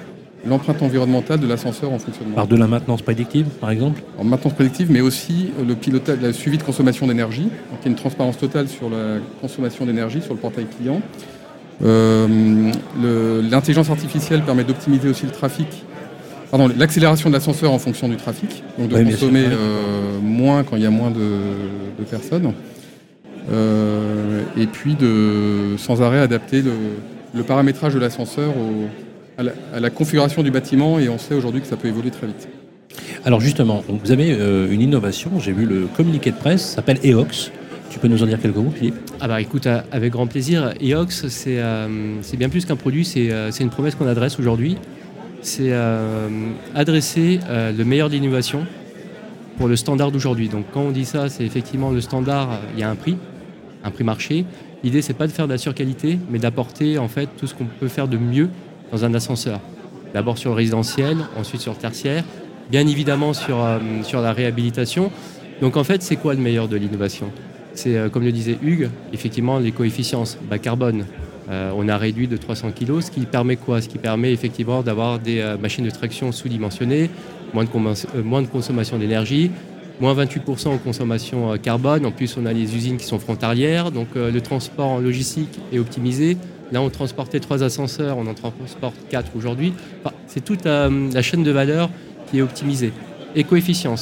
l'empreinte 0.49 0.83
environnementale 0.83 1.41
de 1.41 1.47
l'ascenseur 1.47 1.93
en 1.93 1.99
fonctionnement. 1.99 2.35
Par 2.35 2.47
de 2.47 2.57
la 2.57 2.67
maintenance 2.67 3.03
prédictive, 3.03 3.47
par 3.61 3.71
exemple 3.71 4.03
En 4.19 4.25
maintenance 4.25 4.55
prédictive, 4.55 4.91
mais 4.91 5.01
aussi 5.01 5.51
le 5.67 5.75
pilotage, 5.75 6.19
le 6.23 6.33
suivi 6.33 6.59
de 6.59 6.63
consommation 6.63 7.07
d'énergie. 7.07 7.43
Donc 7.45 7.81
il 7.83 7.85
y 7.85 7.89
a 7.89 7.91
une 7.91 7.97
transparence 7.97 8.39
totale 8.39 8.69
sur 8.69 8.89
la 8.91 9.19
consommation 9.41 9.87
d'énergie 9.87 10.23
sur 10.23 10.35
le 10.35 10.41
portail 10.41 10.67
client. 10.79 11.01
Euh, 11.85 12.73
L'intelligence 13.51 13.91
artificielle 13.91 14.43
permet 14.43 14.65
d'optimiser 14.65 15.09
aussi 15.09 15.25
le 15.27 15.33
trafic. 15.33 15.67
Pardon, 16.51 16.71
l'accélération 16.79 17.29
de 17.29 17.35
l'ascenseur 17.35 17.73
en 17.73 17.79
fonction 17.79 18.09
du 18.09 18.17
trafic, 18.17 18.63
donc 18.79 18.89
de 18.89 18.95
Oui, 18.97 19.03
bien 19.03 19.11
sûr, 19.17 19.27
consommer 19.29 19.47
oui. 19.49 19.53
euh, 19.53 20.19
moins 20.23 20.63
quand 20.63 20.77
il 20.77 20.83
y 20.83 20.87
a 20.87 20.91
moins 20.91 21.11
de, 21.11 21.19
de 21.99 22.05
personnes. 22.09 22.53
Euh, 23.53 24.43
et 24.57 24.67
puis 24.67 24.95
de 24.95 25.77
sans 25.77 26.03
arrêt 26.03 26.19
adapter 26.21 26.63
le, 26.63 26.73
le 27.35 27.43
paramétrage 27.43 27.95
de 27.95 27.99
l'ascenseur 28.01 28.51
au- 28.51 28.89
à 29.39 29.43
la, 29.43 29.53
à 29.75 29.81
la 29.81 29.91
configuration 29.91 30.43
du 30.43 30.51
bâtiment 30.51 30.99
et 30.99 31.09
on 31.09 31.19
sait 31.19 31.35
aujourd'hui 31.35 31.61
que 31.61 31.67
ça 31.67 31.77
peut 31.77 31.89
évoluer 31.89 32.11
très 32.11 32.27
vite. 32.27 32.49
Alors 33.25 33.41
justement, 33.41 33.83
donc 33.89 34.01
vous 34.03 34.13
avez 34.13 34.33
euh, 34.33 34.71
une 34.71 34.81
innovation, 34.81 35.39
j'ai 35.41 35.53
vu 35.53 35.67
le 35.67 35.87
communiqué 35.97 36.31
de 36.31 36.37
presse, 36.37 36.63
ça 36.63 36.77
s'appelle 36.77 36.99
EOX. 37.05 37.51
Tu 37.91 37.99
peux 37.99 38.09
nous 38.09 38.23
en 38.23 38.27
dire 38.27 38.41
quelques 38.41 38.57
mots, 38.57 38.73
Philippe? 38.75 38.97
Ah 39.21 39.29
bah 39.29 39.41
écoute, 39.41 39.67
euh, 39.67 39.81
avec 39.91 40.13
grand 40.13 40.27
plaisir. 40.27 40.75
EOX, 40.83 41.29
c'est 41.29 41.59
euh, 41.59 42.21
c'est 42.23 42.37
bien 42.37 42.49
plus 42.49 42.65
qu'un 42.65 42.77
produit, 42.77 43.05
c'est 43.05 43.31
euh, 43.31 43.51
c'est 43.51 43.65
une 43.65 43.71
promesse 43.71 43.95
qu'on 43.95 44.07
adresse 44.07 44.39
aujourd'hui. 44.39 44.77
C'est 45.41 45.71
euh, 45.71 46.29
adresser 46.75 47.41
euh, 47.49 47.73
le 47.73 47.85
meilleur 47.85 48.09
de 48.09 48.15
l'innovation 48.15 48.67
pour 49.57 49.69
le 49.69 49.77
standard 49.77 50.11
d'aujourd'hui. 50.11 50.49
Donc 50.49 50.67
quand 50.73 50.83
on 50.83 50.91
dit 50.91 51.05
ça, 51.05 51.29
c'est 51.29 51.45
effectivement 51.45 51.91
le 51.91 52.01
standard, 52.01 52.61
il 52.75 52.81
y 52.81 52.83
a 52.83 52.91
un 52.91 52.97
prix, 52.97 53.17
un 53.85 53.91
prix 53.91 54.05
marché. 54.05 54.45
L'idée, 54.85 55.01
c'est 55.01 55.15
pas 55.15 55.27
de 55.27 55.33
faire 55.33 55.47
de 55.47 55.53
la 55.53 55.59
surqualité, 55.59 56.19
mais 56.31 56.39
d'apporter 56.39 56.99
en 56.99 57.09
fait 57.09 57.29
tout 57.39 57.47
ce 57.47 57.55
qu'on 57.55 57.65
peut 57.65 57.89
faire 57.89 58.09
de 58.09 58.19
mieux 58.19 58.51
dans 58.93 59.05
un 59.05 59.15
ascenseur. 59.15 59.61
D'abord 60.15 60.39
sur 60.39 60.51
le 60.51 60.57
résidentiel, 60.57 61.19
ensuite 61.39 61.61
sur 61.61 61.73
le 61.73 61.79
tertiaire, 61.79 62.25
bien 62.71 62.87
évidemment 62.87 63.33
sur, 63.33 63.63
euh, 63.63 63.79
sur 64.03 64.21
la 64.21 64.33
réhabilitation. 64.33 65.11
Donc 65.61 65.77
en 65.77 65.85
fait, 65.85 66.03
c'est 66.03 66.17
quoi 66.17 66.35
le 66.35 66.41
meilleur 66.41 66.69
de 66.69 66.77
l'innovation? 66.77 67.31
C'est, 67.75 67.97
euh, 67.97 68.09
comme 68.09 68.25
le 68.25 68.33
disait 68.33 68.59
Hugues, 68.63 68.91
effectivement, 69.13 69.59
les 69.59 69.73
coefficients 69.73 70.25
bas 70.49 70.59
carbone. 70.59 71.07
Euh, 71.49 71.71
on 71.77 71.89
a 71.89 71.97
réduit 71.97 72.27
de 72.27 72.37
300 72.37 72.73
kg, 72.73 73.01
ce 73.01 73.11
qui 73.11 73.21
permet 73.21 73.57
quoi? 73.57 73.81
Ce 73.81 73.89
qui 73.89 73.99
permet 73.99 74.33
effectivement 74.33 74.83
d'avoir 74.83 75.19
des 75.21 75.45
machines 75.61 75.85
de 75.85 75.91
traction 75.91 76.33
sous-dimensionnées, 76.33 77.09
moins 77.55 77.65
de, 77.65 78.49
consommation 78.49 78.99
d'énergie, 78.99 79.53
moins 80.01 80.15
28% 80.15 80.69
en 80.69 80.79
consommation 80.79 81.57
carbone. 81.59 82.05
En 82.05 82.11
plus, 82.11 82.37
on 82.37 82.47
a 82.47 82.53
les 82.53 82.75
usines 82.75 82.97
qui 82.97 83.05
sont 83.05 83.21
frontalières, 83.21 83.93
donc 83.93 84.09
le 84.17 84.41
transport 84.41 84.89
en 84.89 84.99
logistique 84.99 85.61
est 85.73 85.79
optimisé. 85.79 86.37
Là, 86.73 86.83
on 86.83 86.91
transportait 86.91 87.41
trois 87.41 87.63
ascenseurs, 87.63 88.17
on 88.19 88.27
en 88.27 88.35
transporte 88.35 88.95
quatre 89.09 89.31
aujourd'hui. 89.37 89.73
Enfin, 90.05 90.15
c'est 90.27 90.45
toute 90.45 90.65
la 90.65 91.23
chaîne 91.23 91.43
de 91.45 91.51
valeur 91.53 91.91
qui 92.31 92.39
est 92.39 92.43
optimisée. 92.43 92.93
Et 93.35 93.45
coefficients. 93.45 93.95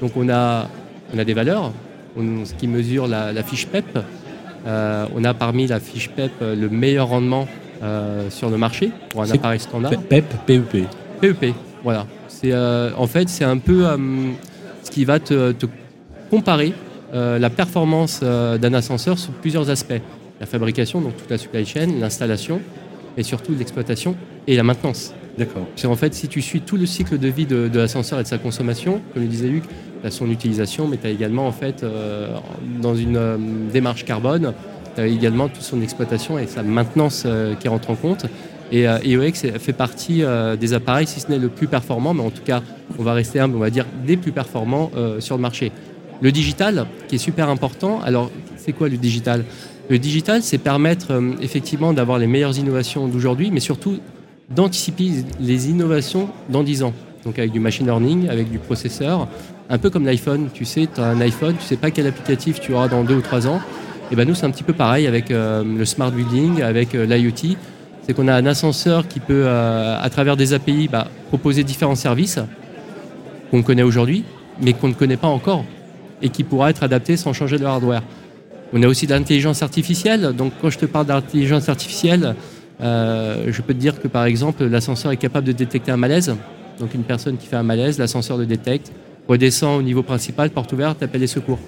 Donc, 0.00 0.12
on 0.16 0.28
a, 0.28 0.68
on 1.14 1.18
a 1.18 1.24
des 1.24 1.34
valeurs, 1.34 1.72
on- 2.16 2.44
ce 2.44 2.54
qui 2.54 2.68
mesure 2.68 3.06
la, 3.08 3.32
la 3.32 3.42
fiche 3.42 3.66
PEP. 3.66 3.98
Euh, 4.66 5.06
on 5.14 5.24
a 5.24 5.32
parmi 5.34 5.66
la 5.66 5.80
fiche 5.80 6.10
PEP 6.10 6.32
euh, 6.42 6.54
le 6.56 6.68
meilleur 6.68 7.08
rendement 7.08 7.46
euh, 7.82 8.28
sur 8.30 8.50
le 8.50 8.56
marché 8.58 8.90
pour 9.10 9.22
un 9.22 9.30
appareil 9.30 9.60
standard. 9.60 9.90
PEP, 10.08 10.24
PEP. 10.46 10.86
PEP, 11.20 11.54
voilà. 11.84 12.06
C'est 12.28 12.52
euh, 12.52 12.90
en 12.96 13.06
fait 13.06 13.28
c'est 13.28 13.44
un 13.44 13.58
peu 13.58 13.84
ce 14.82 14.90
qui 14.90 15.04
va 15.04 15.18
te, 15.20 15.52
te 15.52 15.66
comparer 16.30 16.72
la 17.12 17.48
performance 17.48 18.20
d'un 18.22 18.74
ascenseur 18.74 19.18
sur 19.18 19.32
plusieurs 19.32 19.70
aspects 19.70 20.00
la 20.40 20.46
fabrication, 20.46 21.00
donc 21.00 21.16
toute 21.16 21.30
la 21.30 21.38
supply 21.38 21.64
chain, 21.64 21.88
l'installation 22.00 22.60
et 23.16 23.22
surtout 23.22 23.54
l'exploitation 23.58 24.14
et 24.46 24.56
la 24.56 24.62
maintenance. 24.62 25.14
D'accord. 25.38 25.66
C'est 25.76 25.86
en 25.86 25.96
fait 25.96 26.14
si 26.14 26.28
tu 26.28 26.40
suis 26.40 26.60
tout 26.60 26.76
le 26.76 26.86
cycle 26.86 27.18
de 27.18 27.28
vie 27.28 27.46
de, 27.46 27.68
de 27.68 27.78
l'ascenseur 27.78 28.20
et 28.20 28.22
de 28.22 28.28
sa 28.28 28.38
consommation, 28.38 29.00
comme 29.12 29.22
le 29.22 29.28
disait 29.28 29.48
Hugues, 29.48 29.64
tu 30.00 30.06
as 30.06 30.10
son 30.10 30.30
utilisation, 30.30 30.88
mais 30.88 30.96
tu 30.96 31.06
as 31.06 31.10
également 31.10 31.46
en 31.46 31.52
fait 31.52 31.82
euh, 31.82 32.36
dans 32.80 32.94
une 32.94 33.16
euh, 33.16 33.36
démarche 33.72 34.04
carbone, 34.04 34.54
tu 34.94 35.00
as 35.00 35.06
également 35.06 35.48
toute 35.48 35.62
son 35.62 35.82
exploitation 35.82 36.38
et 36.38 36.46
sa 36.46 36.62
maintenance 36.62 37.24
euh, 37.26 37.54
qui 37.54 37.68
rentre 37.68 37.90
en 37.90 37.96
compte. 37.96 38.26
Et 38.72 38.82
EOX 38.82 39.58
fait 39.60 39.72
partie 39.72 40.24
des 40.58 40.74
appareils, 40.74 41.06
si 41.06 41.20
ce 41.20 41.30
n'est 41.30 41.38
le 41.38 41.50
plus 41.50 41.68
performant, 41.68 42.14
mais 42.14 42.24
en 42.24 42.30
tout 42.30 42.42
cas, 42.42 42.62
on 42.98 43.04
va 43.04 43.12
rester 43.12 43.38
humble, 43.38 43.54
on 43.54 43.60
va 43.60 43.70
dire 43.70 43.86
des 44.04 44.16
plus 44.16 44.32
performants 44.32 44.90
sur 45.20 45.36
le 45.36 45.40
marché. 45.40 45.70
Le 46.20 46.32
digital, 46.32 46.88
qui 47.06 47.14
est 47.14 47.18
super 47.18 47.48
important. 47.48 48.00
Alors, 48.04 48.28
c'est 48.56 48.72
quoi 48.72 48.88
le 48.88 48.96
digital? 48.96 49.44
Le 49.88 49.98
digital, 49.98 50.42
c'est 50.42 50.58
permettre 50.58 51.12
euh, 51.12 51.32
effectivement 51.40 51.92
d'avoir 51.92 52.18
les 52.18 52.26
meilleures 52.26 52.58
innovations 52.58 53.06
d'aujourd'hui, 53.06 53.50
mais 53.52 53.60
surtout 53.60 53.98
d'anticiper 54.50 55.24
les 55.40 55.70
innovations 55.70 56.28
dans 56.48 56.64
10 56.64 56.82
ans. 56.82 56.92
Donc 57.24 57.38
avec 57.38 57.52
du 57.52 57.60
machine 57.60 57.86
learning, 57.86 58.28
avec 58.28 58.50
du 58.50 58.58
processeur, 58.58 59.28
un 59.70 59.78
peu 59.78 59.90
comme 59.90 60.04
l'iPhone. 60.04 60.48
Tu 60.52 60.64
sais, 60.64 60.88
tu 60.92 61.00
as 61.00 61.04
un 61.04 61.20
iPhone, 61.20 61.54
tu 61.56 61.64
sais 61.64 61.76
pas 61.76 61.92
quel 61.92 62.06
applicatif 62.08 62.60
tu 62.60 62.72
auras 62.72 62.88
dans 62.88 63.04
2 63.04 63.14
ou 63.14 63.20
3 63.20 63.46
ans. 63.46 63.60
Et 64.10 64.16
ben 64.16 64.26
nous, 64.26 64.34
c'est 64.34 64.46
un 64.46 64.50
petit 64.50 64.64
peu 64.64 64.72
pareil 64.72 65.06
avec 65.06 65.30
euh, 65.30 65.62
le 65.64 65.84
smart 65.84 66.10
building, 66.10 66.62
avec 66.62 66.94
euh, 66.94 67.06
l'IoT. 67.06 67.56
C'est 68.02 68.14
qu'on 68.14 68.28
a 68.28 68.34
un 68.34 68.46
ascenseur 68.46 69.06
qui 69.08 69.18
peut, 69.18 69.48
à 69.48 70.08
travers 70.10 70.36
des 70.36 70.52
API, 70.52 70.86
bah, 70.86 71.08
proposer 71.26 71.64
différents 71.64 71.96
services 71.96 72.38
qu'on 73.50 73.62
connaît 73.62 73.82
aujourd'hui, 73.82 74.22
mais 74.62 74.74
qu'on 74.74 74.86
ne 74.86 74.94
connaît 74.94 75.16
pas 75.16 75.26
encore 75.26 75.64
et 76.22 76.28
qui 76.28 76.44
pourra 76.44 76.70
être 76.70 76.84
adapté 76.84 77.16
sans 77.16 77.32
changer 77.32 77.58
de 77.58 77.64
hardware. 77.64 78.02
On 78.78 78.82
a 78.82 78.88
aussi 78.88 79.06
de 79.06 79.14
l'intelligence 79.14 79.62
artificielle. 79.62 80.34
Donc, 80.36 80.52
quand 80.60 80.68
je 80.68 80.76
te 80.76 80.84
parle 80.84 81.06
d'intelligence 81.06 81.70
artificielle, 81.70 82.34
euh, 82.82 83.46
je 83.48 83.62
peux 83.62 83.72
te 83.72 83.78
dire 83.78 83.98
que 83.98 84.06
par 84.06 84.26
exemple, 84.26 84.66
l'ascenseur 84.66 85.12
est 85.12 85.16
capable 85.16 85.46
de 85.46 85.52
détecter 85.52 85.90
un 85.92 85.96
malaise. 85.96 86.36
Donc, 86.78 86.92
une 86.92 87.04
personne 87.04 87.38
qui 87.38 87.46
fait 87.46 87.56
un 87.56 87.62
malaise, 87.62 87.98
l'ascenseur 87.98 88.36
le 88.36 88.44
détecte, 88.44 88.92
redescend 89.26 89.78
au 89.78 89.82
niveau 89.82 90.02
principal, 90.02 90.50
porte 90.50 90.74
ouverte, 90.74 91.02
appelle 91.02 91.22
les 91.22 91.26
secours. 91.26 91.58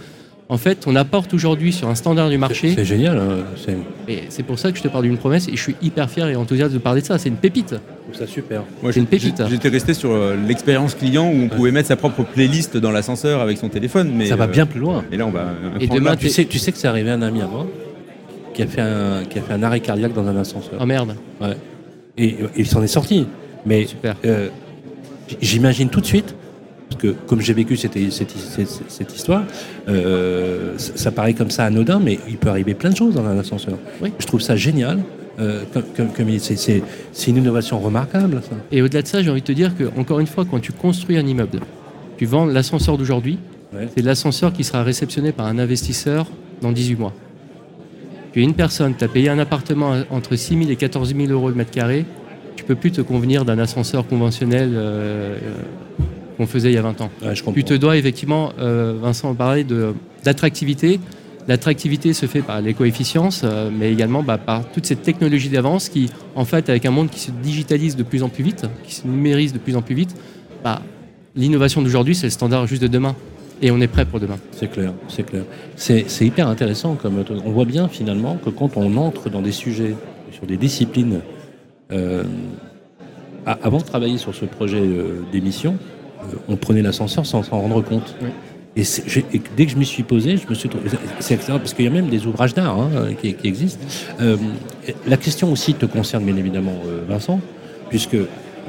En 0.51 0.57
fait, 0.57 0.85
on 0.87 0.97
apporte 0.97 1.35
aujourd'hui 1.35 1.73
sur 1.75 1.89
un 1.89 1.95
standard 1.95 2.31
du 2.31 2.39
marché, 2.39 2.73
C'est 2.75 2.85
génial. 2.85 3.19
hein, 3.19 3.45
C'est 3.57 3.77
et 4.11 4.23
c'est 4.31 4.43
pour 4.43 4.59
ça 4.59 4.73
que 4.73 4.79
je 4.79 4.83
te 4.83 4.89
parle 4.89 5.05
d'une 5.05 5.19
promesse, 5.19 5.47
et 5.49 5.57
je 5.57 5.61
suis 5.63 5.77
hyper 5.83 6.09
fier 6.11 6.27
et 6.29 6.37
enthousiaste 6.37 6.73
de 6.73 6.79
parler 6.79 7.03
de 7.03 7.07
ça. 7.07 7.19
C'est 7.19 7.29
une 7.29 7.37
pépite. 7.37 7.73
je 7.75 8.13
trouve 8.15 8.27
ça 8.27 8.27
super. 8.27 8.63
Moi, 8.83 8.93
C'est 8.93 9.01
une 9.01 9.07
pépite. 9.07 9.43
J'étais 9.51 9.69
resté 9.69 9.93
sur 9.93 10.11
euh, 10.11 10.37
l'expérience 10.49 10.95
client 10.95 11.29
où 11.31 11.35
on 11.45 11.49
pouvait 11.49 11.71
mettre 11.71 11.89
sa 11.89 11.97
propre 11.97 12.23
playlist 12.23 12.79
dans 12.79 12.91
l'ascenseur 12.91 13.43
avec 13.43 13.59
son 13.59 13.69
téléphone. 13.69 14.11
Mais, 14.15 14.27
Ça 14.27 14.37
va 14.37 14.45
euh, 14.45 14.47
bien 14.47 14.65
plus 14.65 14.81
loin. 14.81 15.05
Et 15.13 15.19
là, 15.19 15.27
on 15.27 15.31
va. 15.31 15.49
Et 15.81 15.87
prendre 15.87 16.01
demain. 16.01 16.17
Tu 16.17 16.31
sais, 16.31 16.47
tu 16.47 16.59
sais 16.59 16.73
que 16.73 16.79
c'est 16.79 16.89
arrivé 16.89 17.11
à 17.11 17.15
un 17.15 17.23
ami 17.23 17.43
à 17.43 17.47
moi 17.47 17.67
qui 18.55 18.63
a 18.63 18.67
fait 18.67 18.81
un, 18.81 19.25
qui 19.29 19.39
a 19.39 19.43
fait 19.43 19.53
un 19.53 19.63
arrêt 19.63 19.81
cardiaque 19.81 20.15
dans 20.15 20.27
un 20.27 20.37
ascenseur. 20.37 20.79
Oh 20.81 20.87
merde, 20.87 21.15
Ouais. 21.43 21.57
Et, 22.17 22.29
et 22.31 22.37
il 22.57 22.67
s'en 22.67 22.83
est 22.83 22.87
sorti. 22.89 23.27
Mais 23.67 23.85
super. 23.85 24.17
euh, 24.25 24.49
j'imagine 25.43 25.91
tout 25.91 26.01
de 26.01 26.07
suite, 26.07 26.35
parce 26.89 27.01
que 27.03 27.09
comme 27.27 27.41
j'ai 27.41 27.53
vécu 27.53 27.77
cette, 27.77 27.95
cette, 28.11 28.31
cette- 28.31 28.83
cette 28.89 29.15
histoire, 29.15 29.45
euh, 29.89 30.75
ça, 30.79 30.93
ça 30.97 31.11
paraît 31.11 31.35
comme 31.35 31.51
ça 31.51 31.65
anodin, 31.65 32.01
mais 32.01 32.19
il 32.29 32.37
peut 32.39 32.49
arriver 32.49 32.75
plein 32.75 32.91
de 32.91 32.97
choses 32.97 33.15
dans 33.15 33.25
un 33.27 33.39
ascenseur. 33.39 33.75
Oui. 34.03 34.13
Je 34.19 34.27
trouve 34.27 34.41
ça 34.41 34.57
génial 34.57 35.01
euh, 35.39 35.63
comme, 35.97 36.09
c'est- 36.39 36.83
une 37.29 37.37
innovation 37.37 37.79
remarquable. 37.79 38.41
Ça. 38.43 38.57
Et 38.73 38.83
au-delà 38.83 39.03
de 39.03 39.07
ça, 39.07 39.23
j'ai 39.23 39.31
envie 39.31 39.41
de 39.43 39.47
te 39.47 39.53
dire 39.53 39.77
que, 39.77 39.85
encore 39.99 40.19
une 40.21 40.27
fois, 40.27 40.45
quand 40.51 40.59
tu 40.61 40.73
construis 40.73 41.17
un 41.17 41.27
immeuble, 41.27 41.61
tu 42.17 42.27
vends 42.27 42.47
l'ascenseur 42.47 42.99
d'aujourd'hui, 42.99 43.39
Ouais. 43.73 43.87
c'est 43.95 44.03
l'ascenseur 44.03 44.53
qui 44.55 44.65
sera 44.65 44.83
réceptionné 44.83 45.31
par 45.31 45.47
un 45.47 45.59
investisseur 45.59 46.27
dans 46.63 46.73
18 46.73 46.97
mois. 46.97 47.13
Tu 48.33 48.41
es 48.41 48.43
une 48.43 48.55
personne, 48.55 48.95
tu 48.99 49.05
as 49.05 49.09
payé 49.09 49.29
un 49.29 49.39
appartement 49.39 49.95
entre 50.11 50.35
6 50.37 50.57
000 50.59 50.71
et 50.71 50.77
14 50.77 51.15
000 51.15 51.31
euros 51.31 51.51
le 51.51 51.55
mètre 51.55 51.71
carré, 51.71 52.05
tu 52.57 52.65
peux 52.65 52.75
plus 52.75 52.91
te 52.93 53.01
convenir 53.03 53.45
d'un 53.45 53.59
ascenseur 53.59 54.07
conventionnel 54.09 54.71
euh, 54.75 55.37
qu'on 56.39 56.47
faisait 56.47 56.71
il 56.71 56.75
y 56.75 56.79
a 56.79 56.83
20 56.83 57.01
ans. 57.03 57.11
Ouais, 57.23 57.35
je 57.35 57.43
comprends. 57.43 57.53
Tu 57.53 57.65
te 57.65 57.75
dois 57.75 57.99
effectivement, 57.99 58.53
euh, 58.59 58.95
Vincent 59.01 59.35
de- 59.35 59.93
d'attractivité. 60.25 60.99
L'attractivité 61.49 62.13
se 62.13 62.27
fait 62.27 62.43
par 62.43 62.61
les 62.61 62.75
coefficiences, 62.75 63.43
euh, 63.45 63.71
mais 63.77 63.91
également 63.93 64.23
bah, 64.23 64.39
par 64.39 64.71
toute 64.71 64.87
cette 64.87 65.03
technologie 65.03 65.49
d'avance 65.49 65.89
qui, 65.89 66.11
en 66.35 66.45
fait, 66.45 66.69
avec 66.69 66.85
un 66.87 66.91
monde 66.91 67.11
qui 67.11 67.21
se 67.21 67.31
digitalise 67.31 67.97
de 67.97 68.03
plus 68.03 68.23
en 68.23 68.29
plus 68.29 68.45
vite, 68.45 68.67
qui 68.85 68.95
se 68.95 69.07
numérise 69.07 69.53
de 69.53 69.59
plus 69.59 69.75
en 69.77 69.83
plus 69.83 69.95
vite, 69.95 70.15
bah, 70.63 70.81
l'innovation 71.35 71.83
d'aujourd'hui, 71.83 72.15
c'est 72.15 72.27
le 72.27 72.31
standard 72.31 72.67
juste 72.67 72.83
de 72.83 72.89
demain. 72.89 73.15
Et 73.61 73.71
on 73.73 73.81
est 73.81 73.89
prêt 73.89 74.05
pour 74.05 74.21
demain. 74.21 74.37
C'est 74.53 74.71
clair, 74.71 74.93
c'est 75.09 75.25
clair. 75.25 75.43
C'est 75.75 76.05
hyper 76.21 76.47
intéressant. 76.47 76.95
Comme 76.95 77.25
on 77.45 77.51
voit 77.51 77.65
bien 77.65 77.89
finalement 77.89 78.37
que 78.45 78.51
quand 78.51 78.77
on 78.77 78.97
entre 78.97 79.31
dans 79.31 79.43
des 79.43 79.51
sujets, 79.51 79.97
sur 80.31 80.47
des 80.47 80.57
disciplines, 80.57 81.21
euh, 81.91 82.23
avant 83.47 83.79
de 83.79 83.83
travailler 83.85 84.19
sur 84.19 84.35
ce 84.35 84.45
projet 84.45 84.81
euh, 84.81 85.23
d'émission, 85.33 85.77
on 86.49 86.57
prenait 86.57 86.83
l'ascenseur 86.83 87.25
sans 87.27 87.43
s'en 87.43 87.61
rendre 87.61 87.83
compte. 87.83 88.15
Oui. 88.23 88.29
Et, 88.77 88.85
dès 89.57 89.67
que 89.67 89.73
je 89.73 89.77
m'y 89.77 89.85
suis 89.87 90.05
posé, 90.05 90.37
je 90.37 90.49
me 90.49 90.55
suis 90.55 90.69
trouvé. 90.69 90.89
C'est 91.19 91.35
excellent 91.35 91.59
parce 91.59 91.75
qu'il 91.75 91.85
y 91.85 91.89
a 91.89 91.91
même 91.91 92.09
des 92.09 92.27
ouvrages 92.27 92.55
d'art 92.55 92.79
hein, 92.79 92.91
qui, 93.21 93.35
qui 93.35 93.49
existent. 93.49 93.85
Euh, 94.21 94.37
la 95.07 95.17
question 95.17 95.51
aussi 95.51 95.75
te 95.75 95.87
concerne 95.87 96.25
bien 96.25 96.37
évidemment, 96.37 96.77
euh, 96.87 97.01
Vincent, 97.09 97.41
puisque 97.89 98.15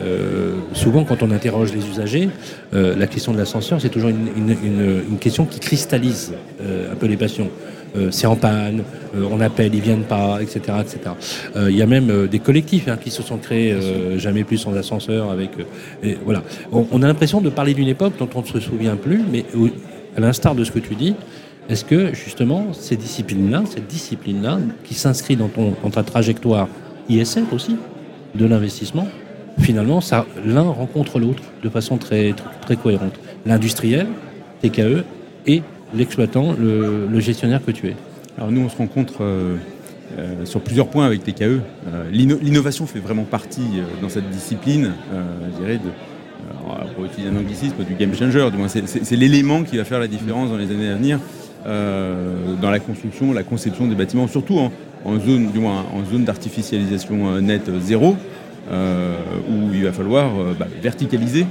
euh, 0.02 0.56
souvent 0.74 1.04
quand 1.04 1.22
on 1.22 1.30
interroge 1.30 1.74
les 1.74 1.86
usagers, 1.86 2.30
euh, 2.74 2.96
la 2.96 3.06
question 3.06 3.34
de 3.34 3.38
l'ascenseur, 3.38 3.80
c'est 3.82 3.90
toujours 3.90 4.10
une, 4.10 4.30
une- 4.36 4.58
une- 4.64 5.04
une 5.12 5.18
question 5.20 5.46
qui 5.46 5.60
cristallise 5.60 6.34
un 6.60 6.96
peu 6.96 7.06
les 7.06 7.18
passions. 7.18 7.50
Euh, 7.96 8.12
c'est 8.12 8.28
en 8.28 8.36
panne, 8.36 8.84
euh, 9.16 9.28
on 9.32 9.42
appelle, 9.42 9.74
ils 9.74 9.82
viennent 9.82 10.04
pas, 10.04 10.40
etc. 10.42 10.60
etc. 10.82 11.00
Euh, 11.56 11.72
Il 11.72 11.78
y 11.78 11.82
a 11.82 11.86
même 11.86 12.28
des 12.28 12.40
collectifs 12.40 12.88
hein, 12.88 12.98
qui 13.02 13.10
se 13.10 13.24
sont 13.24 13.38
créés 13.38 13.76
jamais 14.18 14.44
plus 14.44 14.58
sans 14.58 14.76
ascenseur. 14.76 15.32
Avec, 15.32 15.52
et 16.04 16.18
voilà. 16.24 16.44
On, 16.72 16.86
on 16.92 17.02
a 17.02 17.08
l'impression 17.08 17.42
de 17.42 17.50
parler 17.50 17.74
d'une 17.74 17.88
époque 17.88 18.14
dont 18.18 18.30
on 18.36 18.42
ne 18.42 18.48
se 18.48 18.60
souvient 18.60 18.96
plus, 18.96 19.22
mais 19.32 19.46
où, 19.56 19.70
à 20.16 20.20
l'instar 20.20 20.56
de 20.56 20.64
ce 20.64 20.72
que 20.72 20.80
tu 20.80 20.96
dis, 20.96 21.16
est-ce 21.70 21.86
que 21.86 22.14
justement 22.14 22.74
ces 22.74 22.96
disciplines-là, 22.96 23.64
cette 23.70 23.88
discipline-là, 23.88 24.60
qui 24.84 24.96
s'inscrit 24.96 25.36
dans, 25.36 25.48
ton, 25.48 25.76
dans 25.84 25.90
ta 25.90 26.04
trajectoire 26.04 26.68
ISF 27.10 27.54
aussi, 27.54 27.76
de 28.36 28.46
l'investissement, 28.46 29.08
finalement, 29.60 30.02
ça, 30.02 30.26
l'un 30.46 30.62
rencontre 30.62 31.20
l'autre 31.20 31.44
de 31.64 31.70
façon 31.70 31.98
très, 31.98 32.34
très, 32.34 32.50
très 32.62 32.76
cohérente. 32.76 33.20
L'industriel, 33.46 34.08
TKE, 34.62 35.04
et 35.48 35.64
l'exploitant, 35.94 36.54
le, 36.60 37.20
gestionnaire 37.20 37.64
que 37.66 37.72
tu 37.72 37.88
es. 37.88 37.96
Alors 38.38 38.52
nous, 38.52 38.62
on 38.62 38.70
se 38.70 38.78
rencontre 38.78 39.22
euh, 39.22 39.56
euh, 40.18 40.46
sur 40.46 40.62
plusieurs 40.62 40.88
points 40.88 41.06
avec 41.06 41.24
TKE. 41.24 41.42
Euh, 41.44 41.60
l'inno- 42.12 42.40
L'innovation 42.42 42.86
fait 42.86 43.00
vraiment 43.00 43.24
partie 43.24 43.82
dans 44.02 44.10
cette 44.10 44.30
discipline, 44.30 44.92
je 45.12 45.62
dirais, 45.62 45.80
pour 46.96 47.06
utiliser 47.06 47.30
un 47.34 47.38
anglicisme, 47.38 47.84
du 47.84 47.96
game 47.96 48.14
changer. 48.16 48.48
C'est- 48.88 49.16
l'élément 49.16 49.64
qui 49.64 49.78
va 49.78 49.84
faire 49.84 50.00
la 50.00 50.08
différence 50.08 50.50
dans 50.50 50.58
les 50.58 50.72
années 50.72 50.90
à 50.90 50.96
venir 50.96 51.20
dans 51.66 52.72
la 52.72 52.80
construction, 52.80 53.34
la 53.34 53.44
conception 53.44 53.88
des 53.88 53.96
bâtiments, 53.96 54.28
surtout 54.28 54.58
en, 55.06 55.20
zone, 55.20 55.52
du 55.52 55.60
moins 55.60 55.86
en 55.94 56.06
zone 56.10 56.24
d'artificialisation 56.24 57.42
nette 57.42 57.70
zéro, 57.82 58.16
où 58.72 59.74
il 59.74 59.84
va 59.84 59.92
falloir 59.92 60.32
bah, 60.58 60.68
verticaliser. 60.82 61.46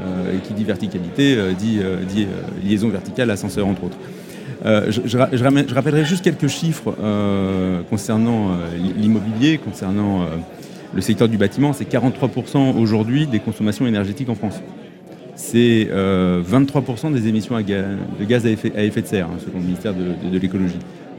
Euh, 0.00 0.36
et 0.36 0.38
qui 0.46 0.52
dit 0.52 0.62
verticalité 0.62 1.34
euh, 1.36 1.52
dit, 1.52 1.80
euh, 1.82 1.96
liaison 2.64 2.88
verticale, 2.88 3.30
ascenseur 3.30 3.66
entre 3.66 3.84
autres. 3.84 3.98
Je, 4.64 5.74
rappellerai 5.74 6.04
juste 6.04 6.22
quelques 6.24 6.48
chiffres 6.48 6.94
concernant 7.90 8.58
l'immobilier, 8.96 9.58
concernant 9.58 10.26
le 10.92 11.00
secteur 11.00 11.28
du 11.28 11.36
bâtiment. 11.36 11.72
C'est 11.72 11.88
43% 11.88 12.76
aujourd'hui 12.76 13.28
des 13.28 13.38
consommations 13.38 13.86
énergétiques 13.86 14.28
en 14.28 14.34
France. 14.34 14.60
C'est 15.36 15.86
euh, 15.92 16.42
23% 16.42 17.12
des 17.12 17.28
émissions 17.28 17.56
de 17.56 18.24
gaz 18.24 18.46
à 18.46 18.50
effet, 18.50 18.70
de 18.70 19.06
serre, 19.06 19.26
hein, 19.26 19.38
selon 19.44 19.58
le 19.60 19.64
ministère 19.64 19.94
de, 19.94 20.28
de- 20.28 20.38
l'écologie. 20.38 20.78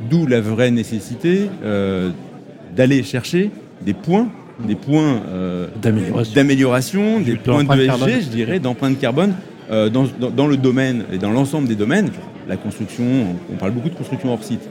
D'où 0.09 0.27
la 0.27 0.41
vraie 0.41 0.71
nécessité 0.71 1.49
d'aller 2.75 3.03
chercher 3.03 3.51
des 3.81 3.93
points, 3.93 4.27
des 4.67 4.75
points 4.75 5.21
euh, 5.29 5.67
D'amélioration. 6.35 7.19
des 7.19 7.33
De 7.33 7.37
points 7.39 7.63
de 7.63 7.67
je 8.21 8.29
dirais, 8.29 8.59
d'empreinte 8.59 8.99
carbone 8.99 9.33
euh, 9.71 9.89
dans, 9.89 10.05
dans- 10.19 10.29
dans 10.31 10.47
le 10.47 10.57
domaine 10.57 11.03
et 11.13 11.17
dans 11.17 11.31
l'ensemble 11.31 11.67
des 11.67 11.75
domaines. 11.75 12.09
La 12.47 12.57
construction, 12.57 13.03
on 13.51 13.55
parle 13.57 13.71
beaucoup 13.71 13.89
de 13.89 13.95
construction 13.95 14.31
hors 14.33 14.43
site. 14.43 14.61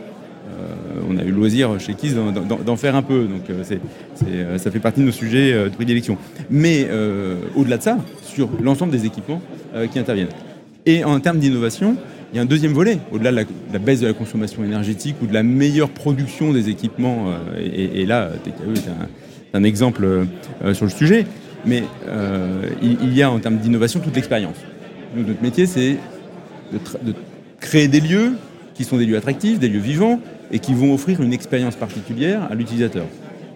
Euh, 0.61 1.01
on 1.09 1.17
a 1.19 1.23
eu 1.23 1.27
le 1.31 1.37
loisir 1.37 1.79
chez 1.79 1.95
Kiss 1.95 2.15
d'en- 2.15 2.77
faire 2.77 2.97
un 2.97 3.03
peu, 3.03 3.25
donc 3.27 3.49
euh, 3.51 4.59
ça 4.59 4.71
fait 4.71 4.81
partie 4.81 5.01
de 5.01 5.07
nos 5.07 5.13
sujets 5.13 5.53
de 5.65 5.69
prédilection. 5.71 6.17
Mais 6.51 6.89
au-delà 7.57 7.79
de 7.79 7.83
ça, 7.83 7.99
sur 8.25 8.49
l'ensemble 8.63 8.93
des 8.93 9.07
équipements 9.07 9.41
qui 9.93 9.99
interviennent. 9.99 10.29
Et 10.87 11.05
en 11.05 11.19
termes 11.21 11.39
d'innovation, 11.39 11.97
il 12.33 12.37
y 12.37 12.39
a 12.39 12.43
un 12.43 12.47
deuxième 12.47 12.73
volet, 12.73 12.99
au-delà 13.13 13.31
de 13.31 13.37
la, 13.37 13.45
de 13.45 13.49
la 13.73 13.79
baisse 13.79 14.01
de 14.01 14.07
la 14.07 14.13
consommation 14.13 14.63
énergétique 14.65 15.17
ou 15.23 15.27
de 15.27 15.33
la 15.35 15.43
meilleure 15.43 15.89
production 15.91 16.53
des 16.53 16.69
équipements. 16.69 17.27
et, 17.59 18.03
et 18.03 18.07
là, 18.07 18.31
TKE 18.45 18.77
est 18.79 18.89
un, 18.89 19.07
un 19.55 19.65
exemple 19.65 20.05
euh, 20.05 20.75
sur 20.75 20.85
le 20.85 20.91
sujet. 20.91 21.27
Mais 21.65 21.83
euh, 22.09 22.63
il, 22.83 22.99
il 23.03 23.15
y 23.15 23.23
a 23.23 23.31
en 23.31 23.39
termes 23.39 23.59
d'innovation 23.59 24.01
toute 24.01 24.15
l'expérience. 24.15 24.57
Notre 25.17 25.43
métier, 25.43 25.67
c'est 25.67 25.97
de, 26.73 27.15
créer 27.61 27.89
des 27.89 28.01
lieux 28.01 28.33
qui 28.75 28.85
sont 28.85 28.97
des 28.97 29.07
lieux 29.07 29.17
attractifs, 29.17 29.59
des 29.59 29.69
lieux 29.69 29.81
vivants, 29.81 30.21
et 30.53 30.61
qui 30.61 30.73
vont 30.73 30.95
offrir 30.95 31.21
une 31.21 31.33
expérience 31.33 31.77
particulière 31.77 32.47
à 32.51 32.55
l'utilisateur. 32.55 33.05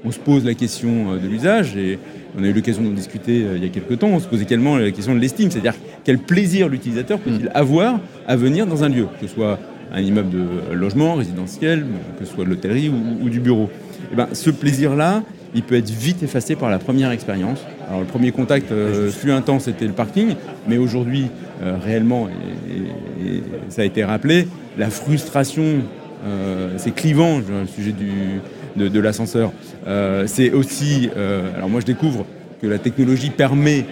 On 0.05 0.11
se 0.11 0.18
pose 0.18 0.44
la 0.44 0.55
question 0.55 1.12
euh, 1.12 1.18
de 1.18 1.28
l'usage, 1.28 1.76
et 1.76 1.98
on 2.37 2.42
a 2.42 2.48
eu 2.48 2.52
l'occasion 2.52 2.83
d'en 2.83 2.90
discuter 2.90 3.44
euh, 3.44 3.57
il 3.57 3.62
y 3.62 3.66
a 3.66 3.68
quelques 3.68 3.98
temps, 3.98 4.09
on 4.09 4.18
se 4.18 4.26
pose 4.26 4.42
également 4.42 4.76
la 4.76 4.90
question 4.90 5.14
de 5.14 5.20
l'estime, 5.20 5.50
c'est-à-dire 5.50 5.74
quel 6.05 6.18
plaisir 6.18 6.68
l'utilisateur 6.68 7.18
peut-il 7.18 7.50
avoir 7.55 8.00
à 8.26 8.37
venir 8.37 8.66
dans 8.66 8.83
un 8.83 8.88
lieu, 8.88 9.07
que 9.20 9.28
ce 9.28 9.35
soit 9.35 9.61
un 9.92 10.00
immeuble 10.00 10.31
de 10.31 10.74
logement, 10.74 11.14
résidentiel, 11.14 11.85
que 12.18 12.24
ce 12.24 12.35
soit 12.35 12.44
de 12.44 12.50
l'hôtellerie 12.50 12.88
ou, 12.88 13.24
ou 13.24 13.28
du 13.28 13.40
bureau. 13.40 13.70
Eh 14.12 14.16
ben, 14.16 14.28
ce 14.33 14.50
plaisir-là, 14.50 15.22
il 15.55 15.62
peut 15.62 15.75
être 15.77 15.91
vite 15.91 16.23
effacé 16.23 16.57
par 16.57 16.71
la 16.71 16.79
première 16.79 17.11
expérience. 17.11 17.59
Alors 17.88 18.01
le 18.01 18.07
premier 18.07 18.33
contact 18.33 18.73
euh, 18.73 19.11
fut 19.11 19.31
intense, 19.31 19.65
c'était 19.65 19.87
le 19.87 19.93
parking, 19.93 20.35
mais 20.69 20.79
aujourd'hui, 20.79 21.27
euh, 21.62 21.77
réellement, 21.83 22.29
et, 22.29 23.27
et- 23.27 23.37
et 23.37 23.43
ça 23.69 23.83
a 23.83 23.85
été 23.85 24.03
rappelé, 24.05 24.49
la 24.79 24.88
frustration, 24.91 25.83
euh, 26.27 26.71
c'est 26.79 26.95
clivant, 26.95 27.38
le 27.38 27.67
sujet 27.67 27.93
du, 27.93 28.41
de, 28.77 28.88
de 28.88 29.01
l'ascenseur. 29.01 29.53
Euh, 29.87 30.25
c'est 30.27 30.51
aussi, 30.53 31.11
alors 31.57 31.69
moi 31.69 31.81
je 31.81 31.87
découvre 31.87 32.25
que 32.61 32.67
la 32.67 32.79
technologie 32.79 33.31
permet 33.31 33.85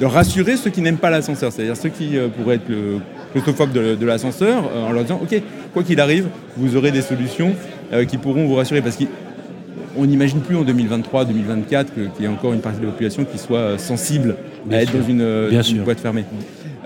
de 0.00 0.04
rassurer 0.04 0.56
ceux 0.56 0.70
qui 0.70 0.80
n'aiment 0.80 0.96
pas 0.96 1.10
l'ascenseur, 1.10 1.50
c'est-à-dire 1.52 1.76
ceux 1.76 1.88
qui 1.88 2.16
pourraient 2.36 2.56
être 2.56 2.68
le 2.68 3.00
claustrophobe 3.32 3.72
de, 3.72 3.94
de 3.96 4.06
l'ascenseur, 4.06 4.70
en 4.88 4.92
leur 4.92 5.02
disant, 5.02 5.20
ok, 5.22 5.42
quoi 5.74 5.82
qu'il 5.82 6.00
arrive, 6.00 6.26
vous 6.56 6.76
aurez 6.76 6.92
des 6.92 7.02
solutions 7.02 7.54
qui 8.08 8.16
pourront 8.16 8.46
vous 8.46 8.54
rassurer, 8.54 8.80
parce 8.80 8.96
qu'il 8.96 9.08
on 9.98 10.06
n'imagine 10.06 10.40
plus 10.40 10.56
en 10.56 10.62
2023, 10.62 11.24
2024 11.24 11.94
que- 11.94 12.00
qu'il 12.02 12.22
y 12.22 12.24
ait 12.24 12.28
encore 12.30 12.52
une 12.52 12.60
partie 12.60 12.80
de 12.80 12.84
la 12.86 12.90
population 12.92 13.24
qui 13.24 13.38
soit 13.38 13.58
euh, 13.58 13.78
sensible 13.78 14.36
Bien 14.66 14.78
à 14.78 14.82
être 14.82 14.90
sûr. 14.90 15.00
dans 15.00 15.06
une, 15.08 15.20
euh, 15.20 15.48
Bien 15.50 15.60
une 15.62 15.64
sûr. 15.64 15.84
boîte 15.84 16.00
fermée. 16.00 16.24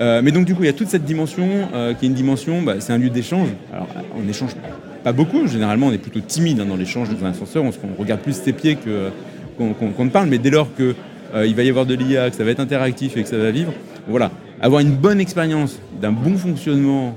Euh, 0.01 0.20
mais 0.23 0.31
donc 0.33 0.46
du 0.46 0.55
coup, 0.55 0.62
il 0.62 0.66
y 0.66 0.70
a 0.70 0.73
toute 0.73 0.88
cette 0.88 1.05
dimension 1.05 1.46
euh, 1.75 1.92
qui 1.94 2.07
est 2.07 2.09
une 2.09 2.14
dimension, 2.14 2.62
bah, 2.62 2.75
c'est 2.79 2.92
un 2.92 2.99
lieu 2.99 3.11
d'échange. 3.11 3.49
Alors 3.73 3.87
on 4.16 4.29
échange 4.29 4.53
pas 5.05 5.12
beaucoup, 5.12 5.46
généralement 5.46 5.87
on 5.88 5.92
est 5.92 5.99
plutôt 5.99 6.20
timide 6.20 6.61
hein, 6.61 6.66
dans 6.66 6.77
l'échange 6.77 7.09
dans 7.11 7.27
un 7.27 7.31
ascenseur, 7.31 7.64
on, 7.64 7.73
se- 7.73 7.79
on 7.96 8.01
regarde 8.01 8.20
plus 8.20 8.35
ses 8.35 8.53
pieds 8.53 8.77
qu'on, 9.59 10.05
ne 10.05 10.11
parle, 10.11 10.29
mais 10.29 10.38
dès 10.38 10.51
lors 10.51 10.75
que 10.75 10.94
euh, 11.35 11.46
il 11.46 11.55
va 11.55 11.62
y 11.62 11.68
avoir 11.70 11.87
de 11.87 11.94
l'IA, 11.94 12.31
que 12.31 12.37
ça 12.37 12.44
va 12.44 12.51
être 12.51 12.61
interactif 12.61 13.16
et 13.16 13.23
que 13.23 13.29
ça 13.29 13.38
va 13.38 13.51
vivre, 13.51 13.73
voilà, 14.09 14.31
avoir 14.61 14.81
une 14.81 14.90
bonne 14.90 15.20
expérience 15.20 15.79
d'un 16.01 16.12
bon 16.12 16.37
fonctionnement 16.37 17.14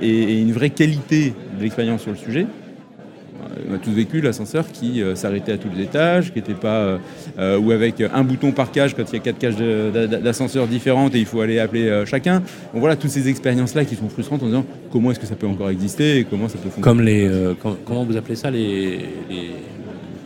et, 0.00 0.06
et 0.08 0.40
une 0.40 0.52
vraie 0.52 0.70
qualité 0.70 1.32
de 1.58 1.62
l'expérience 1.62 2.02
sur 2.02 2.10
le 2.12 2.16
sujet, 2.16 2.46
on 3.70 3.74
a 3.74 3.78
tous 3.78 3.90
vécu 3.92 4.20
l'ascenseur 4.20 4.64
qui 4.72 5.02
euh, 5.02 5.14
s'arrêtait 5.14 5.52
à 5.52 5.58
tous 5.58 5.68
les 5.76 5.84
étages, 5.84 6.32
qui 6.32 6.38
n'était 6.38 6.54
pas 6.54 6.76
euh, 6.76 6.98
euh, 7.38 7.58
ou 7.58 7.70
avec 7.72 8.00
un 8.00 8.24
bouton 8.24 8.52
par 8.52 8.70
cage 8.70 8.94
quand 8.94 9.04
il 9.10 9.14
y 9.14 9.16
a 9.18 9.20
quatre 9.20 9.38
cages 9.38 9.56
d'ascenseurs 9.56 10.66
différentes 10.66 11.14
et 11.14 11.18
il 11.18 11.26
faut 11.26 11.40
aller 11.40 11.58
appeler 11.58 11.88
euh, 11.88 12.04
chacun. 12.06 12.40
Bon 12.72 12.80
voilà 12.80 12.96
toutes 12.96 13.10
ces 13.10 13.28
expériences 13.28 13.74
là 13.74 13.84
qui 13.84 13.96
sont 13.96 14.08
frustrantes 14.08 14.42
en 14.42 14.46
disant 14.46 14.66
comment 14.90 15.10
est-ce 15.10 15.20
que 15.20 15.26
ça 15.26 15.36
peut 15.36 15.46
encore 15.46 15.70
exister 15.70 16.18
et 16.18 16.24
comment 16.24 16.48
ça 16.48 16.54
peut 16.58 16.68
fonctionner. 16.70 16.82
Comme 16.82 17.00
les. 17.02 17.26
euh, 17.28 17.54
com- 17.60 17.76
comment 17.84 18.04
vous 18.04 18.16
appelez 18.16 18.36
ça 18.36 18.50
Les. 18.50 18.98
les 19.30 19.50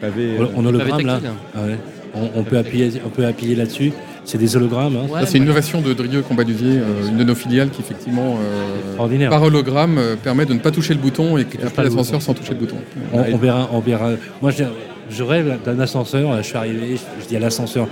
Pavé, 0.00 0.36
euh, 0.38 0.46
en 0.54 0.64
hologramme, 0.66 1.06
là. 1.06 1.20
Ah 1.54 1.64
ouais. 1.64 1.76
on, 2.14 2.40
on 2.40 2.42
peut 2.44 2.58
appuyer, 2.58 2.90
on 3.06 3.08
peut 3.08 3.24
appuyer 3.24 3.54
là-dessus. 3.54 3.92
C'est 4.26 4.38
des 4.38 4.56
hologrammes. 4.56 4.96
hein. 4.96 5.06
Ouais, 5.08 5.20
c'est 5.24 5.38
une 5.38 5.44
innovation 5.44 5.80
de 5.80 5.92
Drieux 5.94 6.20
Combalusier, 6.22 6.78
euh, 6.78 7.08
une 7.08 7.16
de 7.16 7.24
nos 7.24 7.34
filiales 7.36 7.70
qui 7.70 7.80
effectivement, 7.80 8.36
euh, 8.40 8.96
par 9.30 9.42
hologramme, 9.42 9.98
euh, 9.98 10.16
permet 10.16 10.44
de 10.46 10.52
ne 10.54 10.58
pas 10.58 10.72
toucher 10.72 10.94
le 10.94 11.00
bouton 11.00 11.38
et 11.38 11.44
le 11.44 11.82
l'ascenseur 11.82 12.20
sans 12.20 12.34
toucher 12.34 12.50
le 12.52 12.58
bouton. 12.58 12.76
On, 13.12 13.20
on 13.32 13.36
verra, 13.36 13.68
on 13.72 13.78
verra. 13.80 14.10
Moi, 14.42 14.50
je, 14.50 14.64
je 15.10 15.22
rêve 15.22 15.58
d'un 15.64 15.78
ascenseur. 15.78 16.36
Je 16.38 16.42
suis 16.42 16.56
arrivé, 16.56 16.96
je, 16.96 17.22
je 17.22 17.28
dis 17.28 17.36
à 17.36 17.40
l'ascenseur 17.40 17.86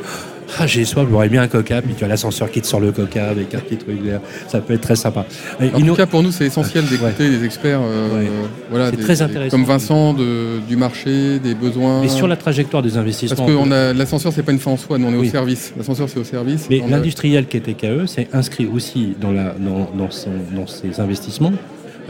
Ah, 0.59 0.67
j'ai 0.67 0.85
soif, 0.85 1.07
j'aurais 1.11 1.29
bien 1.29 1.43
un 1.43 1.49
coca. 1.49 1.83
Puis 1.83 1.95
tu 1.95 2.05
as 2.05 2.09
l'ascenseur 2.09 2.51
qui 2.51 2.61
te 2.61 2.67
sort 2.67 2.81
le 2.81 2.93
coca 2.93 3.29
avec 3.29 3.55
un 3.55 3.59
petit 3.59 3.77
truc 3.77 4.01
vert. 4.03 4.21
Ça 4.49 4.61
peut 4.61 4.75
être 4.75 4.81
très 4.83 4.97
sympa. 4.97 5.25
En 5.61 5.81
tout 5.81 5.95
cas, 5.95 6.07
pour 6.07 6.23
nous, 6.23 6.31
c'est 6.33 6.47
essentiel 6.47 6.85
d'écouter 6.87 7.29
les 7.29 7.45
experts, 7.45 7.81
euh, 7.83 8.21
Ouais. 8.21 8.29
voilà, 8.71 8.91
des- 8.91 8.97
très 8.99 9.15
des- 9.15 9.23
intéressant. 9.23 9.57
comme 9.57 9.65
Vincent 9.65 10.13
de- 10.15 10.61
du 10.69 10.77
marché, 10.77 11.39
des 11.39 11.55
besoins. 11.55 12.03
mais 12.03 12.09
sur 12.09 12.29
la 12.29 12.37
trajectoire 12.37 12.83
des 12.83 12.97
investissements. 12.97 13.45
Parce 13.47 13.69
que 13.69 13.99
l'ascenseur, 13.99 14.33
c'est 14.33 14.43
pas 14.43 14.53
une 14.53 14.59
fin 14.59 14.73
en 14.73 14.77
soi, 14.77 14.99
nous 14.99 15.07
on 15.09 15.13
est 15.13 15.17
Oui. 15.19 15.29
au 15.29 15.31
service. 15.31 15.73
L'ascenseur, 15.77 16.09
c'est 16.09 16.21
au 16.21 16.25
service. 16.25 16.67
Mais 16.71 16.83
a- 16.83 16.87
l'industriel 16.89 17.47
qui 17.47 17.57
est 17.57 17.61
TKE, 17.61 18.07
c'est 18.07 18.29
inscrit 18.33 18.67
aussi 18.73 19.15
dans, 19.21 19.33
la, 19.33 19.55
dans, 19.59 19.91
dans, 19.97 20.11
son- 20.11 20.31
dans 20.55 20.67
ses 20.67 21.01
investissements, 21.01 21.53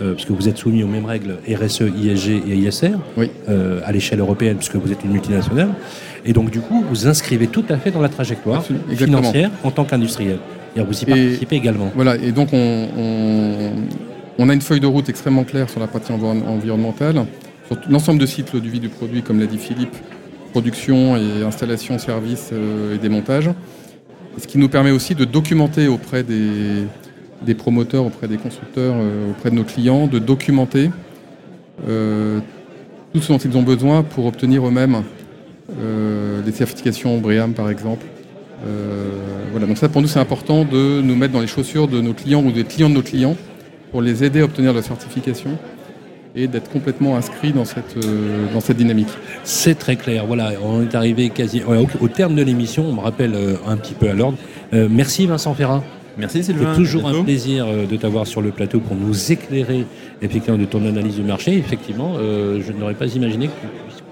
euh, 0.03 0.13
parce 0.15 0.25
que 0.27 0.33
vous 0.33 0.49
êtes 0.49 0.59
soumis 0.59 0.83
aux 0.83 0.89
mêmes 0.89 1.07
règles 1.07 1.37
RSE, 1.49 1.83
ISG 1.97 2.43
et 2.49 2.57
ISR, 2.57 2.93
Oui. 3.17 3.31
euh, 3.49 3.81
à 3.85 3.93
l'échelle 3.93 4.21
européenne, 4.21 4.57
puisque 4.57 4.77
vous 4.77 4.91
êtes 4.93 5.03
une 5.05 5.13
multinationale. 5.13 5.69
Et 6.25 6.33
donc, 6.33 6.51
du 6.51 6.61
coup, 6.61 6.83
vous 6.89 7.07
inscrivez 7.07 7.47
tout 7.49 7.65
à 7.69 7.77
fait 7.77 7.91
dans 7.91 8.01
la 8.01 8.09
trajectoire 8.09 8.61
Absolument, 8.61 8.85
exactement. 8.91 9.19
financière 9.19 9.51
en 9.63 9.71
tant 9.71 9.85
qu'industriel. 9.85 10.39
C'est-à-dire, 10.75 10.91
Vous 10.93 10.99
y 10.99 11.03
Et- 11.03 11.07
participez 11.07 11.57
également. 11.57 11.93
Voilà, 11.95 12.17
et 12.17 12.33
donc 12.33 12.49
on, 12.53 12.89
on- 12.97 13.73
on 14.39 14.49
a 14.49 14.55
une 14.55 14.61
feuille 14.63 14.81
de 14.81 14.87
route 14.87 15.09
extrêmement 15.09 15.45
claire 15.45 15.69
sur 15.71 15.81
la 15.81 15.87
partie 15.87 16.13
environ- 16.13 16.43
environnementale, 16.49 17.27
sur 17.69 17.77
l'ensemble 17.91 18.19
de 18.21 18.27
cycles 18.27 18.61
du 18.61 18.71
vie 18.71 18.81
du 18.81 18.89
produit, 18.89 19.23
comme 19.23 19.39
l'a 19.39 19.47
dit 19.47 19.59
Philippe, 19.59 19.95
production 20.53 21.17
et 21.17 21.43
installation, 21.47 21.99
service 21.99 22.51
euh, 22.53 22.95
et 22.95 22.99
démontage. 22.99 23.51
Ce 24.39 24.47
qui 24.47 24.59
nous 24.59 24.69
permet 24.69 24.91
aussi 24.91 25.15
de 25.15 25.25
documenter 25.25 25.87
auprès 25.89 26.23
des, 26.25 26.85
des 27.47 27.55
promoteurs, 27.55 28.05
auprès 28.07 28.27
des 28.29 28.37
constructeurs, 28.39 28.95
euh, 28.97 29.31
auprès 29.31 29.51
de 29.51 29.55
nos 29.57 29.63
clients, 29.65 30.07
de 30.09 30.19
documenter 30.19 30.91
euh, 31.89 32.41
tout 33.13 33.21
ce 33.21 33.33
dont 33.33 33.39
ils 33.39 33.57
ont 33.57 33.63
besoin 33.63 34.03
pour 34.03 34.27
obtenir 34.27 34.67
eux-mêmes 34.67 35.03
euh, 35.81 36.43
des 36.43 36.53
certifications 36.53 37.19
BREAM 37.19 37.55
par 37.55 37.71
exemple. 37.71 38.05
Euh, 38.67 39.09
voilà, 39.51 39.67
donc 39.67 39.79
ça 39.79 39.89
pour 39.89 40.03
nous 40.03 40.09
c'est 40.09 40.21
important 40.21 40.65
de 40.65 41.01
nous 41.03 41.17
mettre 41.17 41.33
dans 41.33 41.41
les 41.41 41.47
chaussures 41.47 41.89
de 41.89 42.01
nos 42.01 42.15
clients 42.15 42.43
ou 42.43 42.53
des 42.53 42.65
clients 42.65 42.89
de 42.89 42.95
nos 42.95 43.03
clients 43.03 43.37
pour 43.91 44.03
les 44.03 44.25
aider 44.25 44.41
à 44.41 44.45
obtenir 44.45 44.73
leur 44.73 44.83
certification 44.83 45.51
et 46.37 46.49
d'être 46.49 46.71
complètement 46.71 47.17
inscrits 47.17 47.53
dans 47.53 47.65
cette, 47.65 47.97
euh, 47.97 48.47
dans 48.53 48.61
cette 48.61 48.77
dynamique. 48.77 49.09
C'est 49.45 49.79
très 49.79 49.97
clair. 49.97 50.27
Voilà, 50.27 50.53
on 50.63 50.83
est 50.83 50.95
arrivé 50.95 51.31
quasi 51.31 51.63
ouais, 51.63 51.79
au, 51.79 51.87
au 52.05 52.09
terme 52.09 52.35
de 52.35 52.43
l'émission. 52.43 52.87
On 52.89 52.93
me 52.93 53.01
rappelle 53.01 53.35
euh, 53.35 53.55
un 53.67 53.77
petit 53.77 53.95
peu 53.95 54.09
à 54.09 54.15
l'ordre. 54.15 54.37
Euh, 54.73 54.89
merci 54.91 55.27
Vincent 55.27 55.55
Ferrat. 55.55 55.83
Merci 56.17 56.45
C'est 56.45 56.55
toujours 56.77 57.09
un 57.09 57.25
plaisir 57.25 57.67
euh, 57.67 57.87
de 57.87 57.97
t'avoir 57.97 58.27
sur 58.27 58.41
le 58.41 58.51
plateau 58.51 58.79
pour 58.79 58.97
nous 58.97 59.33
éclairer 59.33 59.85
effectivement 60.23 60.59
de 60.59 60.65
ton 60.65 60.87
analyse 60.87 61.17
du 61.17 61.23
marché. 61.23 61.57
Effectivement, 61.57 62.15
euh, 62.19 62.61
je 62.65 62.73
n'aurais 62.73 62.95
pas 62.95 63.07
imaginé 63.07 63.49
que 63.49 63.53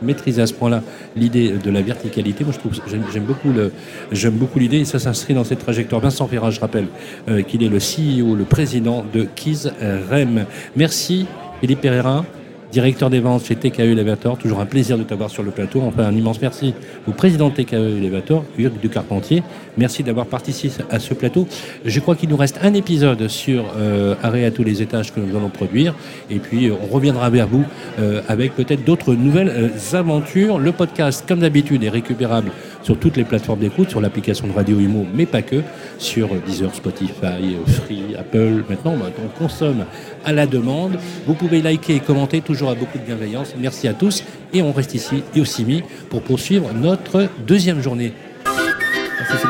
maîtriser 0.03 0.43
à 0.43 0.47
ce 0.47 0.55
point-là 0.55 0.83
l'idée 1.17 1.53
de 1.53 1.71
la 1.71 1.83
verticalité. 1.83 2.45
Moi, 2.45 2.53
je 2.53 2.59
trouve 2.59 2.73
j'aime 3.13 3.25
beaucoup 3.25 3.51
le 3.51 3.73
j'aime 4.11 4.35
beaucoup 4.35 4.59
l'idée 4.59 4.79
et 4.79 4.85
ça 4.85 4.99
s'inscrit 4.99 5.35
dans 5.35 5.45
cette 5.45 5.61
trajectoire. 5.61 6.01
Vincent 6.01 6.27
Ferrat, 6.27 6.51
je 6.51 6.61
rappelle 6.61 6.87
euh, 7.29 7.43
qu'il 7.43 7.63
est 7.63 7.69
le 7.69 7.79
CEO, 7.79 8.35
le 8.35 8.45
président 8.45 9.05
de 9.13 9.27
Kiz 9.35 9.73
Rem. 10.11 10.47
Merci 10.77 11.27
Philippe 11.61 11.81
Pereira. 11.81 12.25
Directeur 12.73 13.11
des 13.11 13.21
ventes 13.21 13.45
chez 13.45 13.55
TKE 13.55 13.81
Elevator, 13.81 14.39
toujours 14.39 14.61
un 14.61 14.65
plaisir 14.65 14.97
de 14.97 15.03
t'avoir 15.03 15.29
sur 15.29 15.43
le 15.43 15.51
plateau. 15.51 15.83
Enfin, 15.83 16.05
un 16.05 16.17
immense 16.17 16.41
merci 16.41 16.73
au 17.07 17.13
président 17.13 17.51
de 17.51 17.55
TKE 17.55 17.75
Elevator, 17.75 18.45
Hugues 18.57 18.81
de 18.83 18.89
Carpentier. 18.89 19.43
Merci 19.77 20.03
d'avoir 20.03 20.25
participé 20.25 20.83
à 20.89 20.99
ce 20.99 21.13
plateau. 21.13 21.47
Je 21.85 22.01
crois 22.01 22.17
qu'il 22.17 22.31
nous 22.31 22.37
reste 22.37 22.59
un 22.63 22.73
épisode 22.73 23.29
sur 23.29 23.67
euh, 23.77 24.15
Arrêt 24.23 24.47
à 24.47 24.51
tous 24.51 24.65
les 24.65 24.81
étages 24.81 25.13
que 25.13 25.21
nous 25.21 25.37
allons 25.37 25.51
produire. 25.51 25.95
Et 26.31 26.39
puis, 26.39 26.71
euh, 26.71 26.75
on 26.83 26.87
reviendra 26.87 27.29
vers 27.29 27.47
vous 27.47 27.65
euh, 27.99 28.23
avec 28.27 28.55
peut-être 28.55 28.85
d'autres 28.85 29.15
nouvelles 29.15 29.51
euh, 29.51 29.97
aventures. 29.97 30.59
Le 30.59 30.73
podcast, 30.73 31.27
comme 31.29 31.41
d'habitude, 31.41 31.85
est 31.85 31.91
récupérable 31.91 32.53
sur 32.83 32.99
toutes 32.99 33.17
les 33.17 33.25
plateformes 33.25 33.61
d'écoute, 33.61 33.91
sur 33.91 34.01
l'application 34.01 34.47
de 34.47 34.53
Radio 34.53 34.81
Imo, 34.81 35.07
mais 35.15 35.27
pas 35.27 35.43
que, 35.43 35.63
sur 35.99 36.29
Deezer, 36.47 36.75
Spotify, 36.75 37.57
Free, 37.67 38.17
Apple. 38.19 38.65
Maintenant, 38.69 38.97
bah, 38.97 39.11
on 39.25 39.29
consomme 39.39 39.85
à 40.25 40.33
la 40.33 40.47
demande. 40.47 40.99
Vous 41.27 41.35
pouvez 41.35 41.63
liker 41.63 41.97
et 41.97 42.01
commenter, 42.01 42.41
toujours 42.41 42.71
à 42.71 42.75
beaucoup 42.75 42.99
de 42.99 43.05
bienveillance. 43.05 43.55
Merci 43.59 43.89
à 43.89 43.95
tous. 43.95 44.25
Et 44.53 44.63
on 44.63 44.73
reste 44.73 44.95
ici 44.95 45.23
CIMI 45.45 45.83
pour 46.11 46.23
poursuivre 46.23 46.73
notre 46.75 47.29
deuxième 47.47 47.81
journée. 47.83 48.13
Merci. 48.45 49.47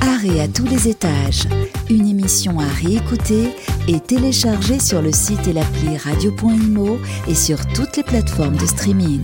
Arrêt 0.00 0.40
à 0.40 0.48
tous 0.48 0.66
les 0.66 0.88
étages. 0.88 1.46
Une 1.90 2.08
émission 2.08 2.58
à 2.58 2.66
réécouter 2.66 3.54
et 3.86 4.00
télécharger 4.00 4.78
sur 4.78 5.00
le 5.00 5.12
site 5.12 5.46
et 5.46 5.52
l'appli 5.52 5.96
radio.imo 5.96 6.98
et 7.28 7.34
sur 7.34 7.58
toutes 7.68 7.96
les 7.96 8.02
plateformes 8.02 8.56
de 8.56 8.66
streaming. 8.66 9.20